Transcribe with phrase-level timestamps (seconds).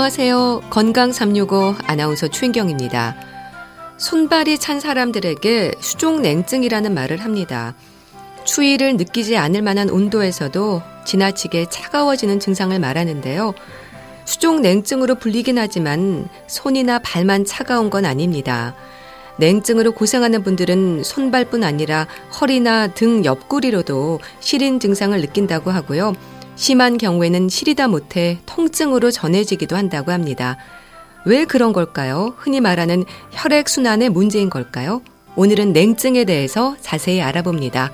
[0.00, 0.62] 안녕하세요.
[0.70, 3.16] 건강 365 아나운서 최인경입니다.
[3.98, 7.74] 손발이 찬 사람들에게 수족 냉증이라는 말을 합니다.
[8.44, 13.52] 추위를 느끼지 않을 만한 온도에서도 지나치게 차가워지는 증상을 말하는데요.
[14.24, 18.74] 수족 냉증으로 불리긴 하지만 손이나 발만 차가운 건 아닙니다.
[19.36, 22.06] 냉증으로 고생하는 분들은 손발뿐 아니라
[22.40, 26.14] 허리나 등 옆구리로도 시린 증상을 느낀다고 하고요.
[26.60, 30.58] 심한 경우에는 시리다 못해 통증으로 전해지기도 한다고 합니다.
[31.24, 32.34] 왜 그런 걸까요?
[32.36, 35.00] 흔히 말하는 혈액순환의 문제인 걸까요?
[35.36, 37.90] 오늘은 냉증에 대해서 자세히 알아봅니다.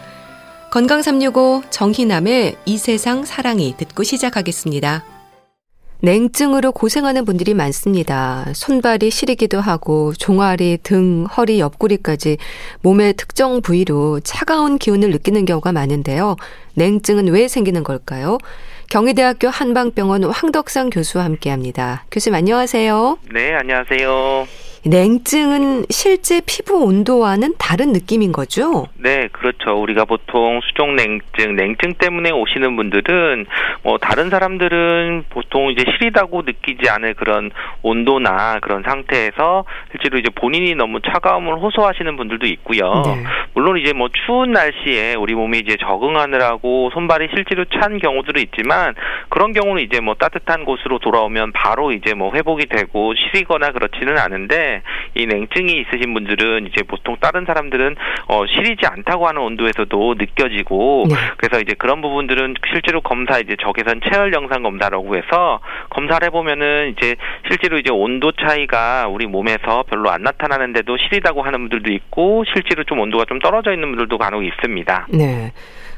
[0.72, 5.15] 건강 365 정희남의 이 세상 사랑이 듣고 시작하겠습니다.
[6.00, 8.46] 냉증으로 고생하는 분들이 많습니다.
[8.54, 12.36] 손발이 시리기도 하고 종아리, 등, 허리, 옆구리까지
[12.82, 16.36] 몸의 특정 부위로 차가운 기운을 느끼는 경우가 많은데요.
[16.74, 18.38] 냉증은 왜 생기는 걸까요?
[18.90, 22.04] 경희대학교 한방병원 황덕상 교수와 함께합니다.
[22.10, 23.18] 교수님 안녕하세요.
[23.32, 24.65] 네, 안녕하세요.
[24.88, 28.86] 냉증은 실제 피부 온도와는 다른 느낌인 거죠?
[28.94, 29.80] 네, 그렇죠.
[29.80, 33.46] 우리가 보통 수족 냉증, 냉증 때문에 오시는 분들은
[33.82, 37.50] 뭐 다른 사람들은 보통 이제 시리다고 느끼지 않을 그런
[37.82, 43.02] 온도나 그런 상태에서 실제로 이제 본인이 너무 차가움을 호소하시는 분들도 있고요.
[43.06, 43.24] 네.
[43.54, 48.94] 물론 이제 뭐 추운 날씨에 우리 몸이 이제 적응하느라고 손발이 실제로 찬 경우들은 있지만
[49.30, 54.75] 그런 경우는 이제 뭐 따뜻한 곳으로 돌아오면 바로 이제 뭐 회복이 되고 시리거나 그렇지는 않은데
[55.14, 57.96] 이 냉증이 있으신 분들은 이제 보통 다른 사람들은
[58.28, 61.14] 어 시리지 않다고 하는 온도에서도 느껴지고 네.
[61.36, 65.60] 그래서 이제 그런 부분들은 실제로 검사 이제 적외선 체열 영상 검사라고 해서
[65.90, 67.16] 검사를 해보면은 이제
[67.48, 73.00] 실제로 이제 온도 차이가 우리 몸에서 별로 안 나타나는데도 시리다고 하는 분들도 있고 실제로 좀
[73.00, 75.08] 온도가 좀 떨어져 있는 분들도 간혹 있습니다.
[75.10, 75.52] 네.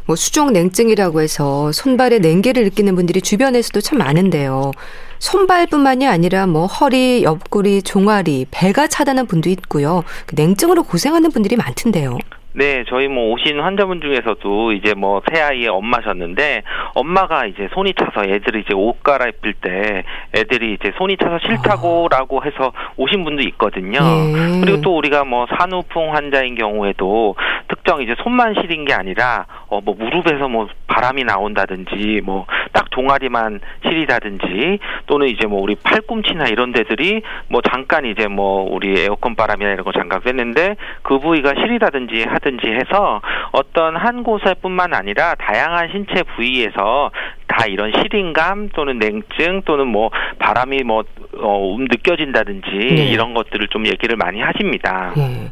[0.06, 4.72] 뭐 수족 냉증이라고 해서 손발에 냉기를 느끼는 분들이 주변에서도 참 많은데요.
[5.18, 10.04] 손발뿐만이 아니라 뭐 허리, 옆구리, 종아리, 배가 차다는 분도 있고요.
[10.26, 12.18] 그 냉증으로 고생하는 분들이 많던데요.
[12.54, 16.62] 네, 저희 뭐 오신 환자분 중에서도 이제 뭐 새 아이의 엄마셨는데
[16.94, 20.04] 엄마가 이제 손이 차서 애들이 이제 옷 갈아입힐 때
[20.34, 24.00] 애들이 이제 손이 차서 싫다고라고 해서 오신 분도 있거든요.
[24.00, 24.60] 네.
[24.60, 27.36] 그리고 또 우리가 뭐 산후풍 환자인 경우에도
[27.68, 33.60] 특정 이제 손만 시린 게 아니라 어 뭐 무릎에서 뭐 바람이 나온다든지 뭐 딱 종아리만
[33.82, 39.72] 시리다든지 또는 이제 뭐 우리 팔꿈치나 이런 데들이 뭐 잠깐 이제 뭐 우리 에어컨 바람이나
[39.72, 43.20] 이런 거 잠깐 뺐는데 그 부위가 시리다든지 하든지 해서
[43.52, 47.10] 어떤 한 곳에뿐만 아니라 다양한 신체 부위에서
[47.46, 51.04] 다 이런 시린감 또는 냉증 또는 뭐 바람이 뭐
[51.38, 53.06] 어, 느껴진다든지 네.
[53.08, 55.12] 이런 것들을 좀 얘기를 많이 하십니다.
[55.16, 55.50] 네.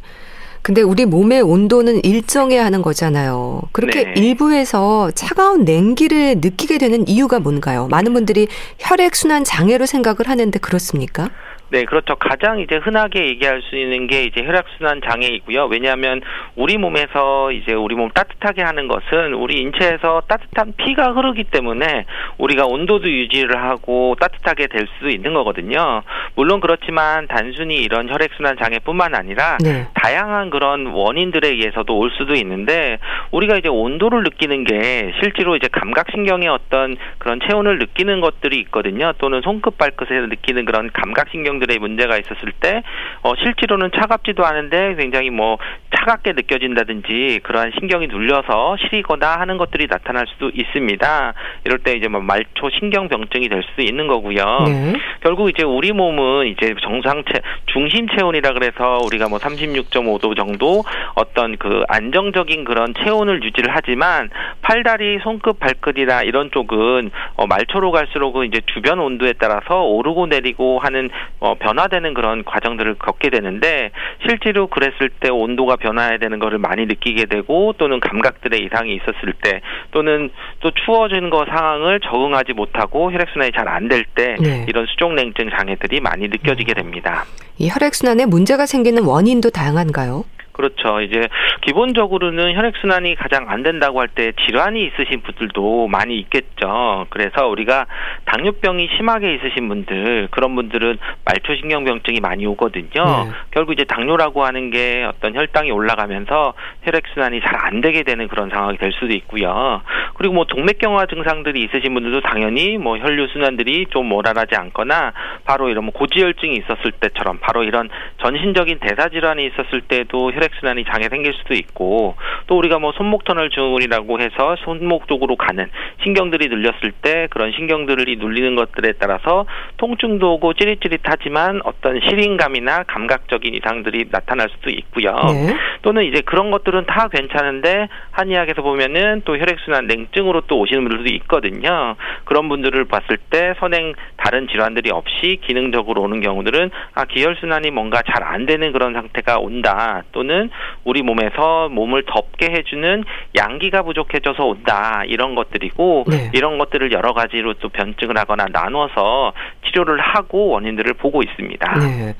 [0.62, 3.60] 근데 우리 몸의 온도는 일정해야 하는 거잖아요.
[3.70, 4.14] 그렇게 네.
[4.16, 7.86] 일부에서 차가운 냉기를 느끼게 되는 이유가 뭔가요?
[7.88, 8.48] 많은 분들이
[8.80, 11.30] 혈액순환 장애로 생각을 하는데 그렇습니까?
[11.68, 12.14] 네, 그렇죠.
[12.14, 15.66] 가장 이제 흔하게 얘기할 수 있는 게 이제 혈액순환 장애이고요.
[15.66, 16.20] 왜냐하면
[16.54, 22.04] 우리 몸에서 이제 우리 몸 따뜻하게 하는 것은 우리 인체에서 따뜻한 피가 흐르기 때문에
[22.38, 26.02] 우리가 온도도 유지를 하고 따뜻하게 될 수도 있는 거거든요.
[26.36, 29.88] 물론 그렇지만 단순히 이런 혈액순환 장애뿐만 아니라 네.
[29.94, 32.98] 다양한 그런 원인들에 의해서도 올 수도 있는데
[33.32, 39.12] 우리가 이제 온도를 느끼는 게 실제로 이제 감각신경의 어떤 그런 체온을 느끼는 것들이 있거든요.
[39.18, 42.82] 또는 손끝 발끝에서 느끼는 그런 감각신경 신경들의 문제가 있었을 때
[43.22, 45.58] 어, 실제로는 차갑지도 않은데 굉장히 뭐
[45.94, 51.34] 차갑게 느껴진다든지 그러한 신경이 눌려서 시리거나 하는 것들이 나타날 수도 있습니다.
[51.64, 54.44] 이럴 때 이제 뭐 말초 신경병증이 될 수도 있는 거고요.
[54.66, 54.94] 네.
[55.20, 61.82] 결국 이제 우리 몸은 이제 정상체 중심 체온이라 그래서 우리가 뭐 36.5도 정도 어떤 그
[61.88, 64.30] 안정적인 그런 체온을 유지를 하지만
[64.62, 71.08] 팔다리, 손끝, 발끝이나 이런 쪽은 어, 말초로 갈수록은 이제 주변 온도에 따라서 오르고 내리고 하는
[71.46, 73.90] 어, 변화되는 그런 과정들을 겪게 되는데
[74.26, 79.60] 실제로 그랬을 때 온도가 변화해야 되는 것을 많이 느끼게 되고 또는 감각들의 이상이 있었을 때
[79.92, 84.64] 또는 또 추워지는 거 상황을 적응하지 못하고 혈액순환이 잘 안 될때 네.
[84.68, 87.24] 이런 수족냉증 장애들이 많이 느껴지게 됩니다.
[87.58, 90.24] 이 혈액순환에 문제가 생기는 원인도 다양한가요?
[90.56, 91.02] 그렇죠.
[91.02, 91.28] 이제
[91.60, 97.06] 기본적으로는 혈액 순환이 가장 안 된다고 할 때 질환이 있으신 분들도 많이 있겠죠.
[97.10, 97.86] 그래서 우리가
[98.24, 103.04] 당뇨병이 심하게 있으신 분들, 그런 분들은 말초신경병증이 많이 오거든요.
[103.04, 103.30] 네.
[103.50, 106.54] 결국 이제 당뇨라고 하는 게 어떤 혈당이 올라가면서
[106.84, 109.82] 혈액 순환이 잘 안 되게 되는 그런 상황이 될 수도 있고요.
[110.14, 115.12] 그리고 뭐 동맥경화 증상들이 있으신 분들도 당연히 뭐 혈류 순환들이 좀 원활하지 않거나
[115.44, 117.88] 바로 이런 뭐 고지혈증이 있었을 때처럼 바로 이런
[118.22, 122.16] 전신적인 대사 질환이 있었을 때도 혈액 혈액순환이 장애 생길 수도 있고
[122.46, 125.68] 또 우리가 뭐 손목 터널 증후군이라고 해서 손목 쪽으로 가는
[126.02, 129.46] 신경들이 눌렸을 때 그런 신경들이 눌리는 것들에 따라서
[129.78, 135.14] 통증도 오고 찌릿찌릿하지만 어떤 시린감이나 감각적인 이상들이 나타날 수도 있고요.
[135.32, 135.54] 네.
[135.82, 141.96] 또는 이제 그런 것들은 다 괜찮은데 한의학에서 보면은 또 혈액순환 냉증으로 또 오시는 분들도 있거든요.
[142.24, 148.26] 그런 분들을 봤을 때 선행 다른 질환들이 없이 기능적으로 오는 경우들은 아 기혈순환이 뭔가 잘
[148.26, 150.35] 안 되는 그런 상태가 온다 또는
[150.84, 153.04] 우리 몸에서 몸을 덥게 해주는
[153.36, 156.30] 양기가 부족해져서 온다 이런 것들이고 네.
[156.34, 159.32] 이런 것들을 여러 가지로 또 변증을 하거나 나누어서
[159.66, 161.74] 치료를 하고 원인들을 보고 있습니다.
[161.78, 162.14] 네.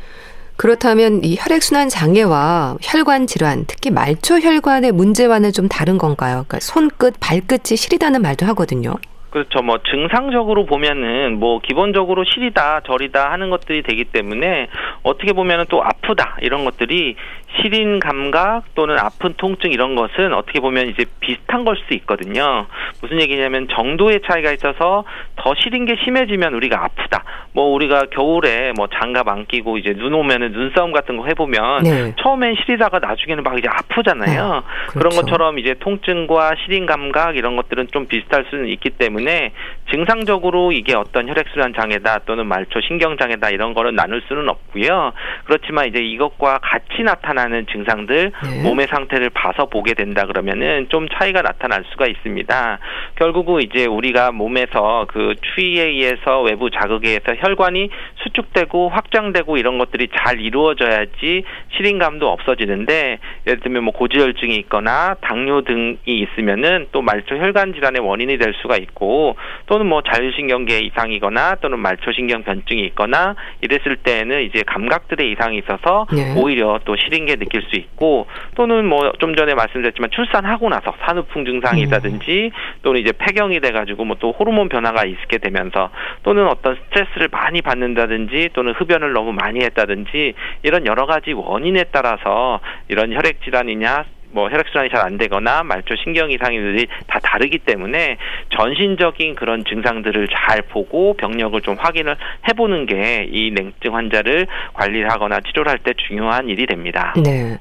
[0.56, 6.44] 그렇다면 이 혈액순환 장애와 혈관 질환, 특히 말초 혈관의 문제와는 좀 다른 건가요?
[6.48, 8.94] 그러니까 손끝, 발끝이 시리다는 말도 하거든요.
[9.36, 9.60] 그렇죠.
[9.60, 14.68] 뭐 증상적으로 보면은 뭐 기본적으로 시리다, 저리다 하는 것들이 되기 때문에
[15.02, 17.16] 어떻게 보면은 또 아프다 이런 것들이
[17.60, 22.66] 시린 감각 또는 아픈 통증 이런 것은 어떻게 보면 이제 비슷한 걸 수도 있거든요.
[23.00, 25.04] 무슨 얘기냐면 정도의 차이가 있어서
[25.36, 27.24] 더 시린 게 심해지면 우리가 아프다.
[27.52, 32.14] 뭐 우리가 겨울에 뭐 장갑 안 끼고 이제 눈 오면은 눈싸움 같은 거 해보면 네.
[32.22, 34.54] 처음엔 시리다가 나중에는 막 이제 아프잖아요.
[34.54, 34.60] 네.
[34.90, 34.98] 그렇죠.
[34.98, 39.52] 그런 것처럼 이제 통증과 시린 감각 이런 것들은 좀 비슷할 수는 있기 때문에
[39.90, 45.12] 증상적으로 이게 어떤 혈액순환 장애다 또는 말초 신경 장애다 이런 거는 나눌 수는 없고요.
[45.44, 48.62] 그렇지만 이제 이것과 같이 나타나는 증상들 네.
[48.62, 52.78] 몸의 상태를 봐서 보게 된다 그러면은 좀 차이가 나타날 수가 있습니다.
[53.16, 57.90] 결국은 이제 우리가 몸에서 그 추위에 의해서 외부 자극에 의해서 혈관이
[58.24, 61.44] 수축되고 확장되고 이런 것들이 잘 이루어져야지
[61.76, 68.38] 시린감도 없어지는데 예를 들면 뭐 고지혈증이 있거나 당뇨 등이 있으면은 또 말초 혈관 질환의 원인이
[68.38, 69.36] 될 수가 있고
[69.66, 76.34] 또는 뭐 자율신경계 이상이거나 또는 말초신경 변증이 있거나 이랬을 때에는 이제 감각들의 이상이 있어서 네.
[76.36, 81.82] 오히려 또 시린게 느낄 수 있고 또는 뭐 좀 전에 말씀드렸지만 출산하고 나서 산후풍 증상이
[81.82, 81.86] 음.
[81.86, 82.50] 있다든지
[82.82, 85.90] 또는 이제 폐경이 돼가지고 뭐 또 호르몬 변화가 있게 되면서
[86.22, 90.32] 또는 어떤 스트레스를 많이 받는다든지 또는 흡연을 너무 많이 했다든지
[90.62, 94.04] 이런 여러 가지 원인에 따라서 이런 혈액 질환이냐
[94.36, 98.18] 뭐 혈액 순환이 잘 안 되거나 말초 신경 이상들이 다 다르기 때문에
[98.54, 102.16] 전신적인 그런 증상들을 잘 보고 병력을 좀 확인을
[102.48, 107.14] 해보는 게 이 냉증 환자를 관리하거나 치료를 할 때 중요한 일이 됩니다.
[107.22, 107.58] 네.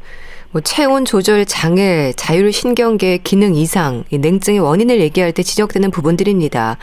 [0.52, 6.78] 뭐 체온 조절 장애, 자율신경계 기능 이상, 냉증의 원인을 얘기할 때 지적되는 부분들입니다.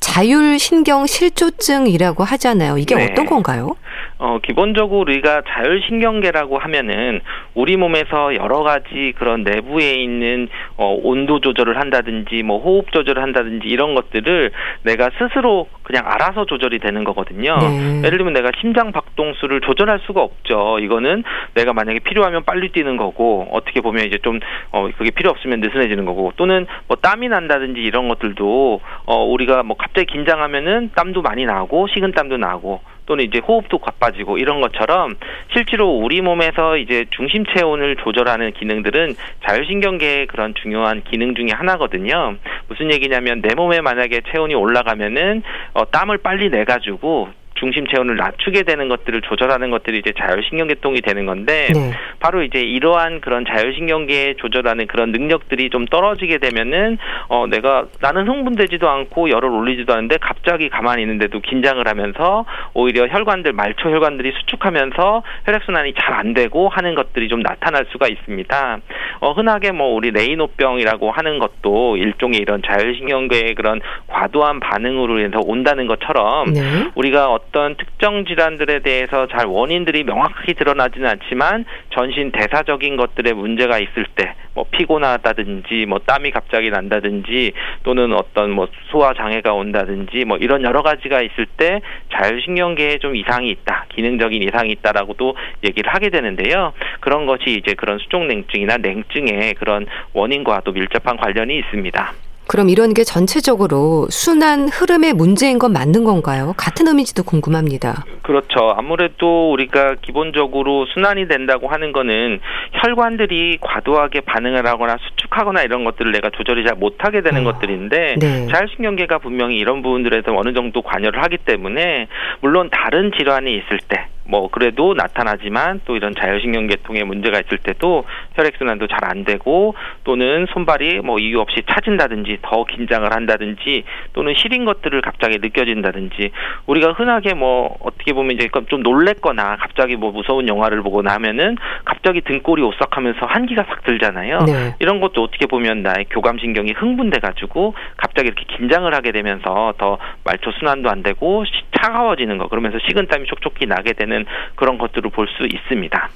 [0.00, 2.78] 자율신경 실조증이라고 하잖아요.
[2.78, 3.08] 이게 네.
[3.10, 3.76] 어떤 건가요?
[4.18, 7.20] 어, 기본적으로 우리가 자율신경계라고 하면은
[7.60, 10.48] 우리 몸에서 여러 가지 그런 내부에 있는
[10.78, 14.50] 어, 온도 조절을 한다든지 뭐 호흡 조절을 한다든지 이런 것들을
[14.84, 17.58] 내가 스스로 그냥 알아서 조절이 되는 거거든요.
[17.58, 18.02] 네.
[18.04, 20.78] 예를 들면 내가 심장 박동수를 조절할 수가 없죠.
[20.80, 21.22] 이거는
[21.52, 24.40] 내가 만약에 필요하면 빨리 뛰는 거고 어떻게 보면 이제 좀
[24.72, 29.76] 어, 그게 필요 없으면 느슨해지는 거고 또는 뭐 땀이 난다든지 이런 것들도 어, 우리가 뭐
[29.76, 32.80] 갑자기 긴장하면은 땀도 많이 나고 식은 땀도 나고
[33.10, 35.16] 또는 이제 호흡도 가빠지고 이런 것처럼
[35.52, 39.14] 실제로 우리 몸에서 이제 중심 체온을 조절하는 기능들은
[39.46, 42.36] 자율신경계의 그런 중요한 기능 중의 하나거든요.
[42.68, 45.42] 무슨 얘기냐면 내 몸에 만약에 체온이 올라가면은
[45.74, 47.28] 어, 땀을 빨리 내 가지고
[47.60, 51.92] 중심 체온을 낮추게 되는 것들을 조절하는 것들이 이제 자율신경계통이 되는 건데 네.
[52.18, 56.98] 바로 이제 이러한 그런 자율신경계 조절하는 그런 능력들이 좀 떨어지게 되면은
[57.28, 63.52] 어 내가 나는 흥분되지도 않고 열을 올리지도 않는데 갑자기 가만히 있는데도 긴장을 하면서 오히려 혈관들
[63.52, 68.78] 말초 혈관들이 수축하면서 혈액 순환이 잘 안 되고 하는 것들이 좀 나타날 수가 있습니다.
[69.20, 75.86] 어 흔하게 뭐 우리 레이노병이라고 하는 것도 일종의 이런 자율신경계의 그런 과도한 반응으로 인해서 온다는
[75.86, 76.60] 것처럼 네.
[76.94, 84.06] 우리가 어떤 특정 질환들에 대해서 잘 원인들이 명확하게 드러나지는 않지만 전신 대사적인 것들의 문제가 있을
[84.14, 87.52] 때 뭐 피곤하다든지 뭐 땀이 갑자기 난다든지
[87.82, 91.80] 또는 어떤 뭐 소화 장애가 온다든지 뭐 이런 여러 가지가 있을 때
[92.12, 98.78] 자율신경계에 좀 이상이 있다 기능적인 이상이 있다라고도 얘기를 하게 되는데요 그런 것이 이제 그런 수족냉증이나
[98.78, 102.29] 냉증의 그런 원인과도 밀접한 관련이 있습니다.
[102.50, 106.52] 그럼 이런 게 전체적으로 순환 흐름의 문제인 건 맞는 건가요?
[106.56, 108.04] 같은 의미인지도 궁금합니다.
[108.22, 108.74] 그렇죠.
[108.76, 112.40] 아무래도 우리가 기본적으로 순환이 된다고 하는 거는
[112.72, 117.52] 혈관들이 과도하게 반응을 하거나 수축하거나 이런 것들을 내가 조절이 잘 못하게 되는 어.
[117.52, 118.48] 것들인데 네.
[118.48, 122.08] 자율신경계가 분명히 이런 부분들에서 어느 정도 관여를 하기 때문에
[122.40, 128.04] 물론 다른 질환이 있을 때 뭐 그래도 나타나지만 또 이런 자율신경 계통에 문제가 있을 때도
[128.34, 134.64] 혈액순환도 잘 안 되고 또는 손발이 뭐 이유 없이 차진다든지 더 긴장을 한다든지 또는 시린
[134.64, 136.30] 것들을 갑자기 느껴진다든지
[136.66, 142.20] 우리가 흔하게 뭐 어떻게 보면 이제 좀 놀랬거나 갑자기 뭐 무서운 영화를 보고 나면은 갑자기
[142.20, 144.38] 등골이 오싹하면서 한기가 싹 들잖아요.
[144.46, 144.74] 네.
[144.78, 150.52] 이런 것도 어떻게 보면 나의 교감신경이 흥분돼 가지고 갑자기 이렇게 긴장을 하게 되면서 더 말초
[150.52, 151.44] 순환도 안 되고
[151.80, 154.19] 차가워지는 거 그러면서 식은땀이 촉촉히 나게 되는
[154.56, 156.10] 그런 것들을 볼 수 있습니다.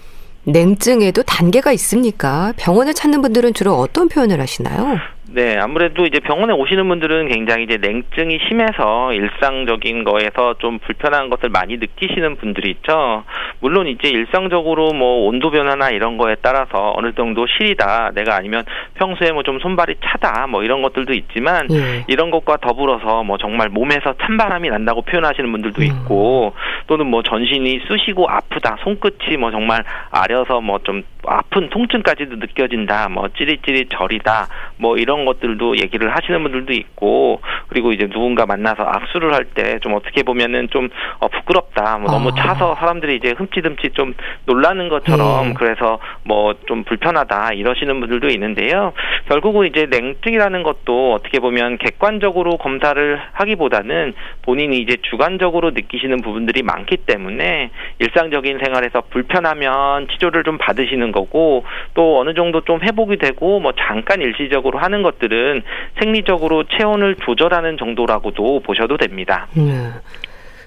[0.46, 2.52] 냉증에도 단계가 있습니까?
[2.58, 4.99] 병원을 찾는 분들은 주로 어떤 표현을 하시나요?
[5.31, 11.49] 네, 아무래도 이제 병원에 오시는 분들은 굉장히 이제 냉증이 심해서 일상적인 거에서 좀 불편한 것을
[11.49, 13.25] 많이 느끼시는 분들이 있죠.
[13.61, 18.64] 물론 이제 일상적으로 뭐 온도 변화나 이런 거에 따라서 어느 정도 시리다, 내가 아니면
[18.95, 22.04] 평소에 뭐 좀 손발이 차다, 뭐 이런 것들도 있지만 예.
[22.09, 25.87] 이런 것과 더불어서 뭐 정말 몸에서 찬바람이 난다고 표현하시는 분들도 음.
[25.87, 26.54] 있고
[26.87, 33.28] 또는 뭐 전신이 쑤시고 아프다, 손끝이 뭐 정말 아려서 뭐 좀 아픈 통증까지도 느껴진다, 뭐
[33.37, 39.45] 찌릿찌릿 저리다, 뭐 이런 것들도 얘기를 하시는 분들도 있고 그리고 이제 누군가 만나서 악수를 할
[39.54, 40.88] 때 좀 어떻게 보면은 좀
[41.19, 42.35] 어, 부끄럽다 뭐 너무 아.
[42.35, 44.14] 차서 사람들이 이제 흠칫흠칫 좀
[44.47, 45.54] 놀라는 것처럼 네.
[45.57, 48.93] 그래서 뭐 좀 불편하다 이러시는 분들도 있는데요
[49.28, 56.97] 결국은 이제 냉증이라는 것도 어떻게 보면 객관적으로 검사를 하기보다는 본인이 이제 주관적으로 느끼시는 부분들이 많기
[56.97, 63.73] 때문에 일상적인 생활에서 불편하면 치료를 좀 받으시는 거고 또 어느 정도 좀 회복이 되고 뭐
[63.78, 65.62] 잠깐 일시적으로 하는 것들은
[66.00, 69.47] 생리적으로 체온을 조절하는 정도라고도 보셔도 됩니다.
[69.54, 69.92] 네.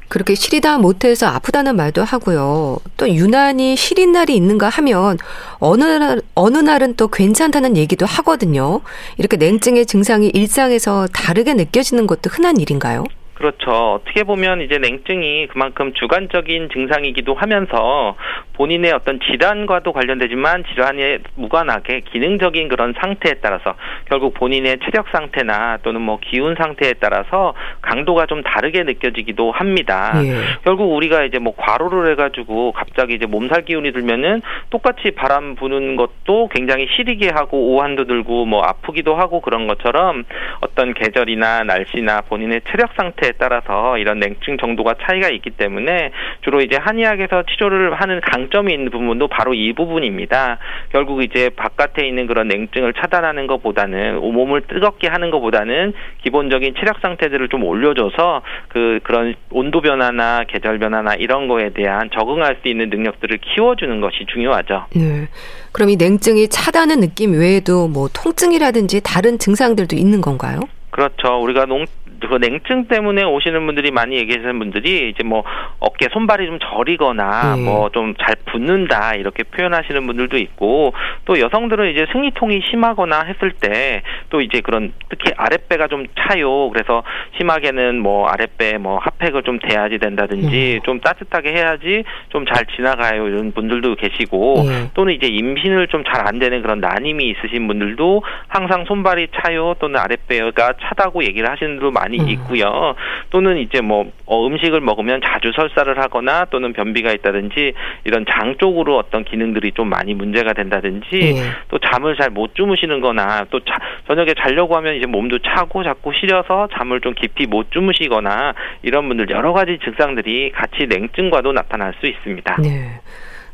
[0.10, 2.78] 그렇게 시리다 못해서 아프다는 말도 하고요.
[2.96, 5.18] 또 유난히 시린 날이 있는가 하면
[5.60, 8.80] 어느 날, 어느 날은 또 괜찮다는 얘기도 하거든요.
[9.18, 13.04] 이렇게 냉증의 증상이 일상에서 다르게 느껴지는 것도 흔한 일인가요?
[13.38, 14.00] 그렇죠.
[14.02, 18.16] 어떻게 보면 이제 냉증이 그만큼 주관적인 증상이기도 하면서
[18.58, 26.02] 본인의 어떤 질환과도 관련되지만 질환에 무관하게 기능적인 그런 상태에 따라서 결국 본인의 체력 상태나 또는
[26.02, 30.14] 뭐 기운 상태에 따라서 강도가 좀 다르게 느껴지기도 합니다.
[30.24, 30.42] 예.
[30.64, 36.50] 결국 우리가 이제 뭐 과로를 해가지고 갑자기 이제 몸살 기운이 들면은 똑같이 바람 부는 것도
[36.52, 40.24] 굉장히 시리게 하고 오한도 들고 뭐 아프기도 하고 그런 것처럼
[40.62, 46.12] 어떤 계절이나 날씨나 본인의 체력 상태 상태에 따라서 이런 냉증 정도가 차이가 있기 때문에
[46.42, 50.60] 주로 이제 한의학에서 치료를 하는 강 점이 있는 부분도 바로 이 부분입니다.
[50.92, 57.50] 결국 이제 바깥에 있는 그런 냉증을 차단하는 것보다는 몸을 뜨겁게 하는 것보다는 기본적인 체력 상태들을
[57.50, 63.38] 좀 올려줘서 그 그런 온도 변화나 계절 변화나 이런 거에 대한 적응할 수 있는 능력들을
[63.38, 64.86] 키워주는 것이 중요하죠.
[64.96, 65.28] 네.
[65.72, 70.62] 그럼 이 냉증이 차다는 느낌 외에도 뭐 통증이라든지 다른 증상들도 있는 건가요?
[70.90, 71.40] 그렇죠.
[71.42, 71.86] 우리가 농,
[72.20, 75.44] 그 냉증 때문에 오시는 분들이 많이 얘기하시는 분들이 이제 뭐
[75.80, 77.62] 어깨 손발이 좀 저리거나 네.
[77.64, 80.94] 뭐좀 잘 붓는다 이렇게 표현하시는 분들도 있고
[81.26, 86.70] 또 여성들은 이제 생리통이 심하거나 했을 때 또 이제 그런 특히 아랫배가 좀 차요.
[86.70, 87.04] 그래서
[87.38, 90.80] 심하게는 뭐 아랫배 뭐 핫팩을 좀 대야지 된다든지 네.
[90.84, 94.90] 좀 따뜻하게 해야지 좀 잘 지나가요 이런 분들도 계시고 네.
[94.94, 100.00] 또는 이제 임신을 좀 잘 안 되는 그런 난임이 있으신 분들도 항상 손발이 차요 또는
[100.00, 102.30] 아랫배가 차다고 얘기를 하시는 분도 많이 많이 음.
[102.30, 102.96] 있고요.
[103.30, 107.74] 또는 이제 뭐 어, 음식을 먹으면 자주 설사를 하거나 또는 변비가 있다든지
[108.06, 111.34] 이런 장 쪽으로 어떤 기능들이 좀 많이 문제가 된다든지 네.
[111.70, 116.12] 또 잠을 잘 못 주무시는 거나 또 자, 저녁에 자려고 하면 이제 몸도 차고 자꾸
[116.14, 122.06] 시려서 잠을 좀 깊이 못 주무시거나 이런 분들 여러 가지 증상들이 같이 냉증과도 나타날 수
[122.06, 122.58] 있습니다.
[122.62, 123.00] 네.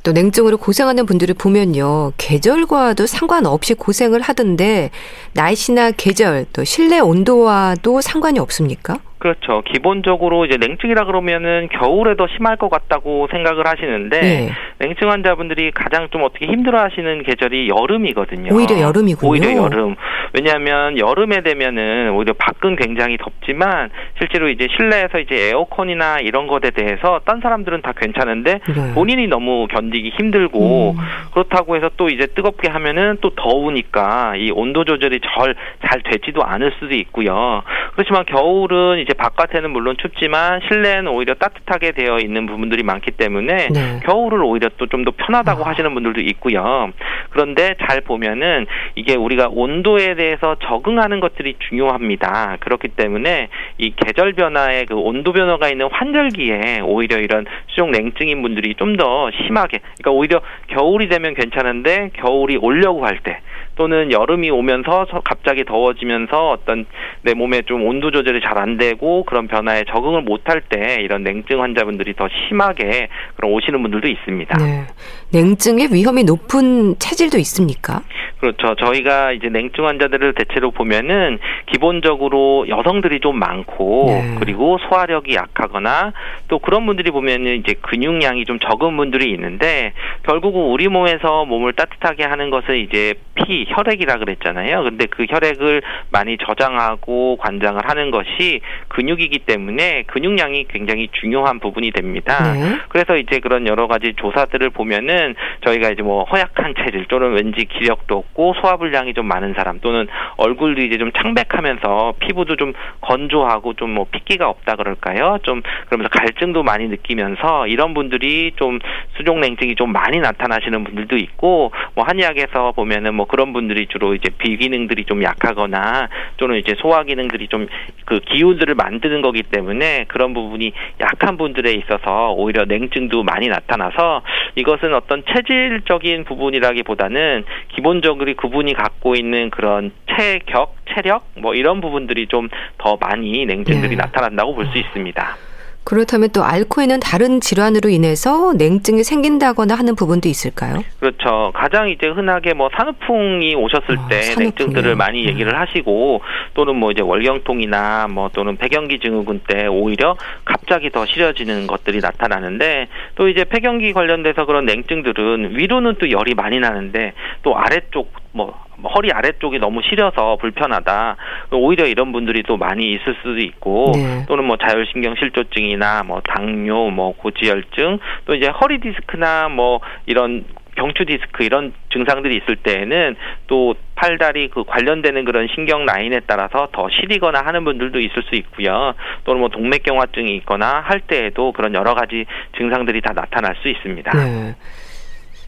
[0.04, 2.12] 또 냉증으로 고생하는 분들을 보면요.
[2.18, 4.92] 계절과도 상관없이 고생을 하던데
[5.32, 9.00] 날씨나 계절 또 실내 온도와도 상관이 없습니까?
[9.24, 9.62] 그렇죠.
[9.62, 14.52] 기본적으로 이제 냉증이라 그러면은 겨울에 더 심할 것 같다고 생각을 하시는데 네.
[14.80, 18.54] 냉증 환자분들이 가장 좀 어떻게 힘들어하시는 계절이 여름이거든요.
[18.54, 19.32] 오히려 여름이군요.
[19.32, 19.96] 오히려 여름.
[20.34, 27.22] 왜냐하면 여름에 되면은 오히려 밖은 굉장히 덥지만 실제로 이제 실내에서 이제 에어컨이나 이런 것에 대해서
[27.24, 28.94] 딴 사람들은 다 괜찮은데 네.
[28.94, 31.04] 본인이 너무 견디기 힘들고 음.
[31.32, 36.94] 그렇다고 해서 또 이제 뜨겁게 하면은 또 더우니까 이 온도 조절이 잘잘 되지도 않을 수도
[36.94, 37.64] 있고요.
[37.94, 44.00] 그렇지만 겨울은 이제 바깥에는 물론 춥지만 실내는 오히려 따뜻하게 되어 있는 부분들이 많기 때문에 네.
[44.06, 45.70] 겨울을 오히려 또 좀 더 편하다고 아.
[45.70, 46.92] 하시는 분들도 있고요.
[47.32, 52.58] 그런데 잘 보면은 이게 우리가 온도에 대해서 적응하는 것들이 중요합니다.
[52.62, 58.76] 그렇기 때문에 이 계절 변화에 그 온도 변화가 있는 환절기에 오히려 이런 수족 냉증인 분들이
[58.76, 63.40] 좀 더 심하게 그러니까 오히려 겨울이 되면 괜찮은데 겨울이 오려고 할 때
[63.76, 66.86] 또는 여름이 오면서 갑자기 더워지면서 어떤
[67.22, 71.62] 내 몸에 좀 온도 조절이 잘 안 되고 그런 변화에 적응을 못할 때 이런 냉증
[71.62, 74.58] 환자분들이 더 심하게 그런 오시는 분들도 있습니다.
[74.58, 74.86] 네.
[75.34, 78.02] 냉증의 위험이 높은 체질도 있습니까?
[78.40, 78.76] 그렇죠.
[78.76, 81.40] 저희가 이제 냉증 환자들을 대체로 보면은
[81.72, 84.36] 기본적으로 여성들이 좀 많고 네.
[84.40, 86.12] 그리고 소화력이 약하거나
[86.50, 92.26] 또 그런 분들이 보면은 이제 근육량이 좀 적은 분들이 있는데 결국은 우리 몸에서 몸을 따뜻하게
[92.26, 94.84] 하는 것은 이제 피, 혈액이라 그랬잖아요.
[94.84, 102.54] 근데 그 혈액을 많이 저장하고 관장을 하는 것이 근육이기 때문에 근육량이 굉장히 중요한 부분이 됩니다.
[102.54, 102.80] 네.
[102.90, 108.18] 그래서 이제 그런 여러 가지 조사들을 보면은 저희가 이제 뭐 허약한 체질 또는 왠지 기력도
[108.18, 114.06] 없고 소화불량이 좀 많은 사람 또는 얼굴도 이제 좀 창백하면서 피부도 좀 건조하고 좀 뭐
[114.12, 115.38] 핏기가 없다 그럴까요?
[115.44, 118.80] 좀 그러면서 갈증도 많이 느끼면서 이런 분들이 좀
[119.16, 124.30] 수족 냉증이 좀 많이 나타나시는 분들도 있고 뭐 한의학에서 보면은 뭐 그런 분들이 주로 이제
[124.38, 127.68] 비기능들이 좀 약하거나 또는 이제 소화 기능들이 좀
[128.06, 134.22] 그 기운들을 만드는 거기 때문에 그런 부분이 약한 분들에 있어서 오히려 냉증도 많이 나타나서
[134.56, 142.50] 이것은 어떤 체질적인 부분이라기보다는 기본적으로 그분이 갖고 있는 그런 체격, 체력 뭐 이런 부분들이 좀
[142.78, 143.96] 더 많이 냉증들이 네.
[143.96, 145.53] 나타난다고 볼 수 있습니다.
[145.84, 150.84] 그렇다면 또 앓고 있는 다른 질환으로 인해서 냉증이 생긴다거나 하는 부분도 있을까요?
[151.00, 151.52] 그렇죠.
[151.54, 154.50] 가장 이제 흔하게 뭐 산후풍이 오셨을 어, 때 산후풍이요.
[154.50, 155.30] 냉증들을 많이 네.
[155.30, 156.22] 얘기를 하시고
[156.54, 162.88] 또는 뭐 이제 월경통이나 뭐 또는 폐경기 증후군 때 오히려 갑자기 더 시려지는 것들이 나타나는데
[163.16, 167.14] 또 이제 폐경기 관련돼서 그런 냉증들은 위로는 또 열이 많이 나는데
[167.44, 168.54] 또 아래쪽 뭐
[168.96, 171.16] 허리 아래쪽이 너무 시려서 불편하다.
[171.52, 174.26] 오히려 이런 분들이 또 많이 있을 수도 있고 네.
[174.28, 181.06] 또는 뭐 자율신경 실조증이나 뭐 당뇨, 뭐 고지혈증 또 이제 허리 디스크나 뭐 이런 경추
[181.06, 187.42] 디스크 이런 증상들이 있을 때에는 또 팔다리 그 관련되는 그런 신경 라인에 따라서 더 시리거나
[187.46, 188.96] 하는 분들도 있을 수 있고요.
[189.24, 192.26] 또는 뭐 동맥경화증이 있거나 할 때에도 그런 여러 가지
[192.58, 194.12] 증상들이 다 나타날 수 있습니다.
[194.12, 194.56] 네.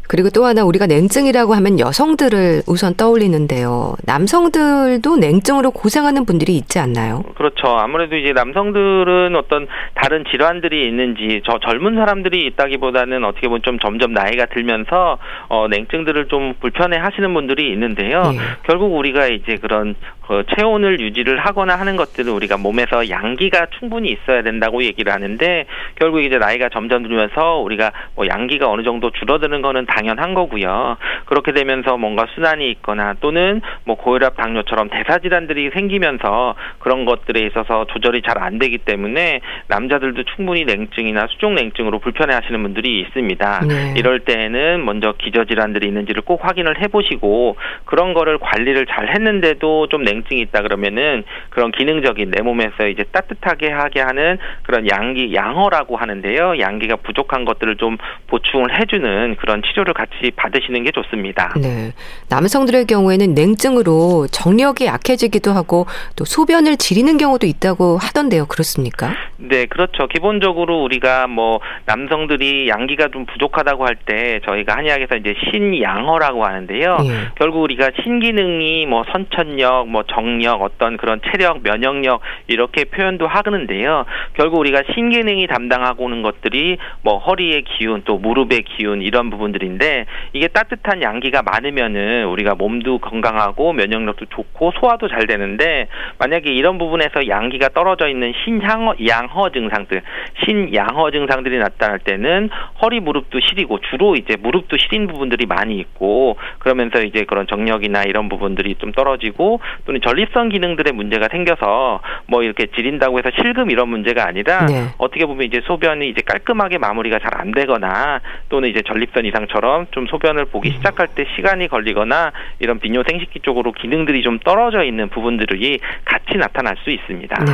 [0.08, 3.96] 그리고 또 하나 우리가 냉증이라고 하면 여성들을 우선 떠올리는데요.
[4.06, 7.24] 남성들도 냉증으로 고생하는 분들이 있지 않나요?
[7.36, 7.68] 그렇죠.
[7.68, 14.14] 아무래도 이제 남성들은 어떤 다른 질환들이 있는지 저 젊은 사람들이 있다기보다는 어떻게 보면 좀 점점
[14.14, 15.18] 나이가 들면서
[15.50, 18.32] 어 냉증들을 좀 불편해 하시는 분들이 있는데요.
[18.34, 18.38] 예.
[18.66, 19.96] 결국 우리가 이제 그런
[20.28, 26.22] 그 체온을 유지를 하거나 하는 것들은 우리가 몸에서 양기가 충분히 있어야 된다고 얘기를 하는데 결국
[26.22, 30.98] 이제 나이가 점점 들면서 우리가 뭐 양기가 어느 정도 줄어드는 거는 당연한 거고요.
[31.26, 37.86] 그렇게 되면서 뭔가 순환이 있거나 또는 뭐 고혈압 당뇨처럼 대사 질환들이 생기면서 그런 것들에 있어서
[37.86, 43.62] 조절이 잘 안 되기 때문에 남자들도 충분히 냉증이나 수족 냉증으로 불편해 하시는 분들이 있습니다.
[43.66, 43.94] 네.
[43.98, 49.88] 이럴 때에는 먼저 기저 질환들이 있는지를 꼭 확인을 해 보시고 그런 거를 관리를 잘 했는데도
[49.88, 55.34] 좀 냉 증이 있다 그러면은 그런 기능적인 내 몸에서 이제 따뜻하게 하게 하는 그런 양기
[55.34, 56.60] 양허라고 하는데요.
[56.60, 57.98] 양기가 부족한 것들을 좀
[58.28, 61.54] 보충을 해주는 그런 치료를 같이 받으시는 게 좋습니다.
[61.62, 61.92] 네.
[62.30, 68.46] 남성들의 경우에는 냉증으로 정력이 약해지기도 하고 또 소변을 지리는 경우도 있다고 하던데요.
[68.46, 69.14] 그렇습니까?
[69.38, 70.08] 네, 그렇죠.
[70.08, 76.98] 기본적으로 우리가 뭐 남성들이 양기가 좀 부족하다고 할 때 저희가 한의학에서 이제 신양허라고 하는데요.
[77.06, 77.12] 예.
[77.36, 84.06] 결국 우리가 신기능이 뭐 선천력, 뭐 정력, 어떤 그런 체력, 면역력 이렇게 표현도 하는데요.
[84.34, 90.48] 결국 우리가 신기능이 담당하고 오는 것들이 뭐 허리의 기운, 또 무릎의 기운 이런 부분들인데 이게
[90.48, 95.88] 따뜻한 양기가 많으면은 우리가 몸도 건강하고 면역력도 좋고 소화도 잘 되는데
[96.20, 100.02] 만약에 이런 부분에서 양기가 떨어져 있는 신양허 양허 증상들,
[100.44, 102.50] 신양허 증상들이 나타날 때는
[102.82, 108.30] 허리 무릎도 시리고 주로 이제 무릎도 시린 부분들이 많이 있고 그러면서 이제 그런 정력이나 이런
[108.30, 114.28] 부분들이 좀 떨어지고 또는 전립선 기능들의 문제가 생겨서 뭐 이렇게 지린다고 해서 실금 이런 문제가
[114.28, 114.88] 아니라 네.
[114.98, 120.08] 어떻게 보면 이제 소변이 이제 깔끔하게 마무리가 잘 안 되거나 또는 이제 전립선 이상처럼 좀
[120.08, 120.74] 소변을 보기 음.
[120.74, 126.76] 시작할 때 시간이 걸리거나 이런 비뇨 생식기 쪽으로 기능들이 좀 떨어져 있는 부분들이 같이 나타날
[126.84, 127.44] 수 있습니다.
[127.44, 127.52] 네.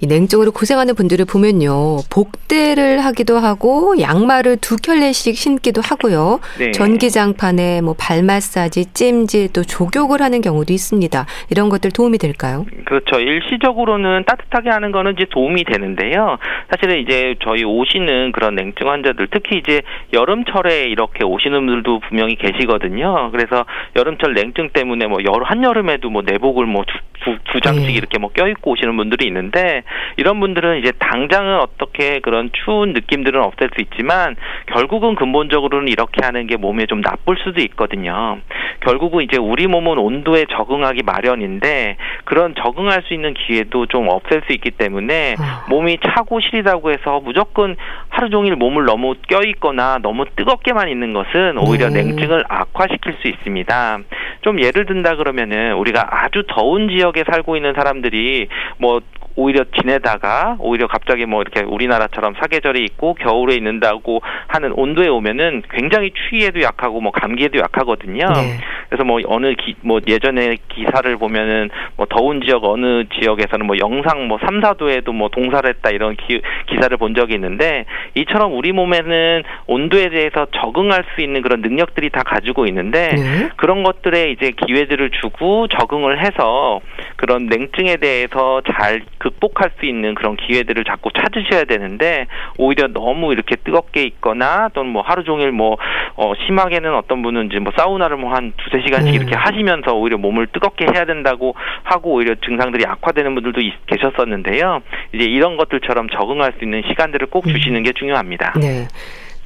[0.00, 1.98] 이 냉증으로 고생하는 분들을 보면요.
[2.10, 6.40] 복대를 하기도 하고 양말을 두 켤레씩 신기도 하고요.
[6.58, 6.70] 네.
[6.72, 11.26] 전기장판에 뭐 발 마사지, 찜질 또 족욕을 하는 경우도 있습니다.
[11.50, 12.66] 이런 것들 도움이 될까요?
[12.84, 13.18] 그렇죠.
[13.18, 16.38] 일시적으로는 따뜻하게 하는 거는 이제 도움이 되는데요.
[16.70, 19.80] 사실은 이제 저희 오시는 그런 냉증 환자들 특히 이제
[20.12, 23.30] 여름철에 이렇게 오시는 분들도 분명히 계시거든요.
[23.32, 23.64] 그래서
[23.96, 27.92] 여름철 냉증 때문에 뭐 한여름에도 뭐 내복을 뭐 두, 두, 두 장씩 네.
[27.92, 29.82] 이렇게 뭐 껴입고 오시는 분들이 있는데
[30.16, 36.46] 이런 분들은 이제 당장은 어떻게 그런 추운 느낌들은 없앨 수 있지만 결국은 근본적으로는 이렇게 하는
[36.46, 38.38] 게 몸에 좀 나쁠 수도 있거든요.
[38.80, 44.52] 결국은 이제 우리 몸은 온도에 적응하기 마련인데 그런 적응할 수 있는 기회도 좀 없앨 수
[44.52, 45.66] 있기 때문에 아.
[45.68, 47.76] 몸이 차고 시리다고 해서 무조건
[48.08, 52.02] 하루 종일 몸을 너무 껴 있거나 너무 뜨겁게만 있는 것은 오히려 네.
[52.02, 53.98] 냉증을 악화시킬 수 있습니다.
[54.42, 59.00] 좀 예를 든다 그러면은 우리가 아주 더운 지역에 살고 있는 사람들이 뭐
[59.36, 66.10] 오히려 지내다가 오히려 갑자기 뭐 이렇게 우리나라처럼 사계절이 있고 겨울에 있는다고 하는 온도에 오면은 굉장히
[66.10, 68.26] 추위에도 약하고 뭐 감기에도 약하거든요.
[68.32, 68.58] 네.
[68.88, 74.26] 그래서 뭐 어느 기, 뭐 예전에 기사를 보면은 뭐 더운 지역 어느 지역에서는 뭐 영상
[74.26, 79.42] 뭐 3, 4도에도 뭐 동사를 했다 이런 기, 기사를 본 적이 있는데 이처럼 우리 몸에는
[79.66, 83.48] 온도에 대해서 적응할 수 있는 그런 능력들이 다 가지고 있는데 네.
[83.56, 86.80] 그런 것들에 이제 기회들을 주고 적응을 해서
[87.16, 92.26] 그런 냉증에 대해서 잘 극복할 수 있는 그런 기회들을 자꾸 찾으셔야 되는데
[92.58, 95.76] 오히려 너무 이렇게 뜨겁게 있거나 또는 뭐 하루 종일 뭐
[96.14, 99.14] 어, 심하게는 어떤 분은 이제 뭐 사우나를 뭐 한 두세 시간씩 음.
[99.14, 104.82] 이렇게 하시면서 오히려 몸을 뜨겁게 해야 된다고 하고 오히려 증상들이 악화되는 분들도 있, 계셨었는데요.
[105.12, 107.52] 이제 이런 것들처럼 적응할 수 있는 시간들을 꼭 음.
[107.52, 108.54] 주시는 게 중요합니다.
[108.60, 108.86] 네.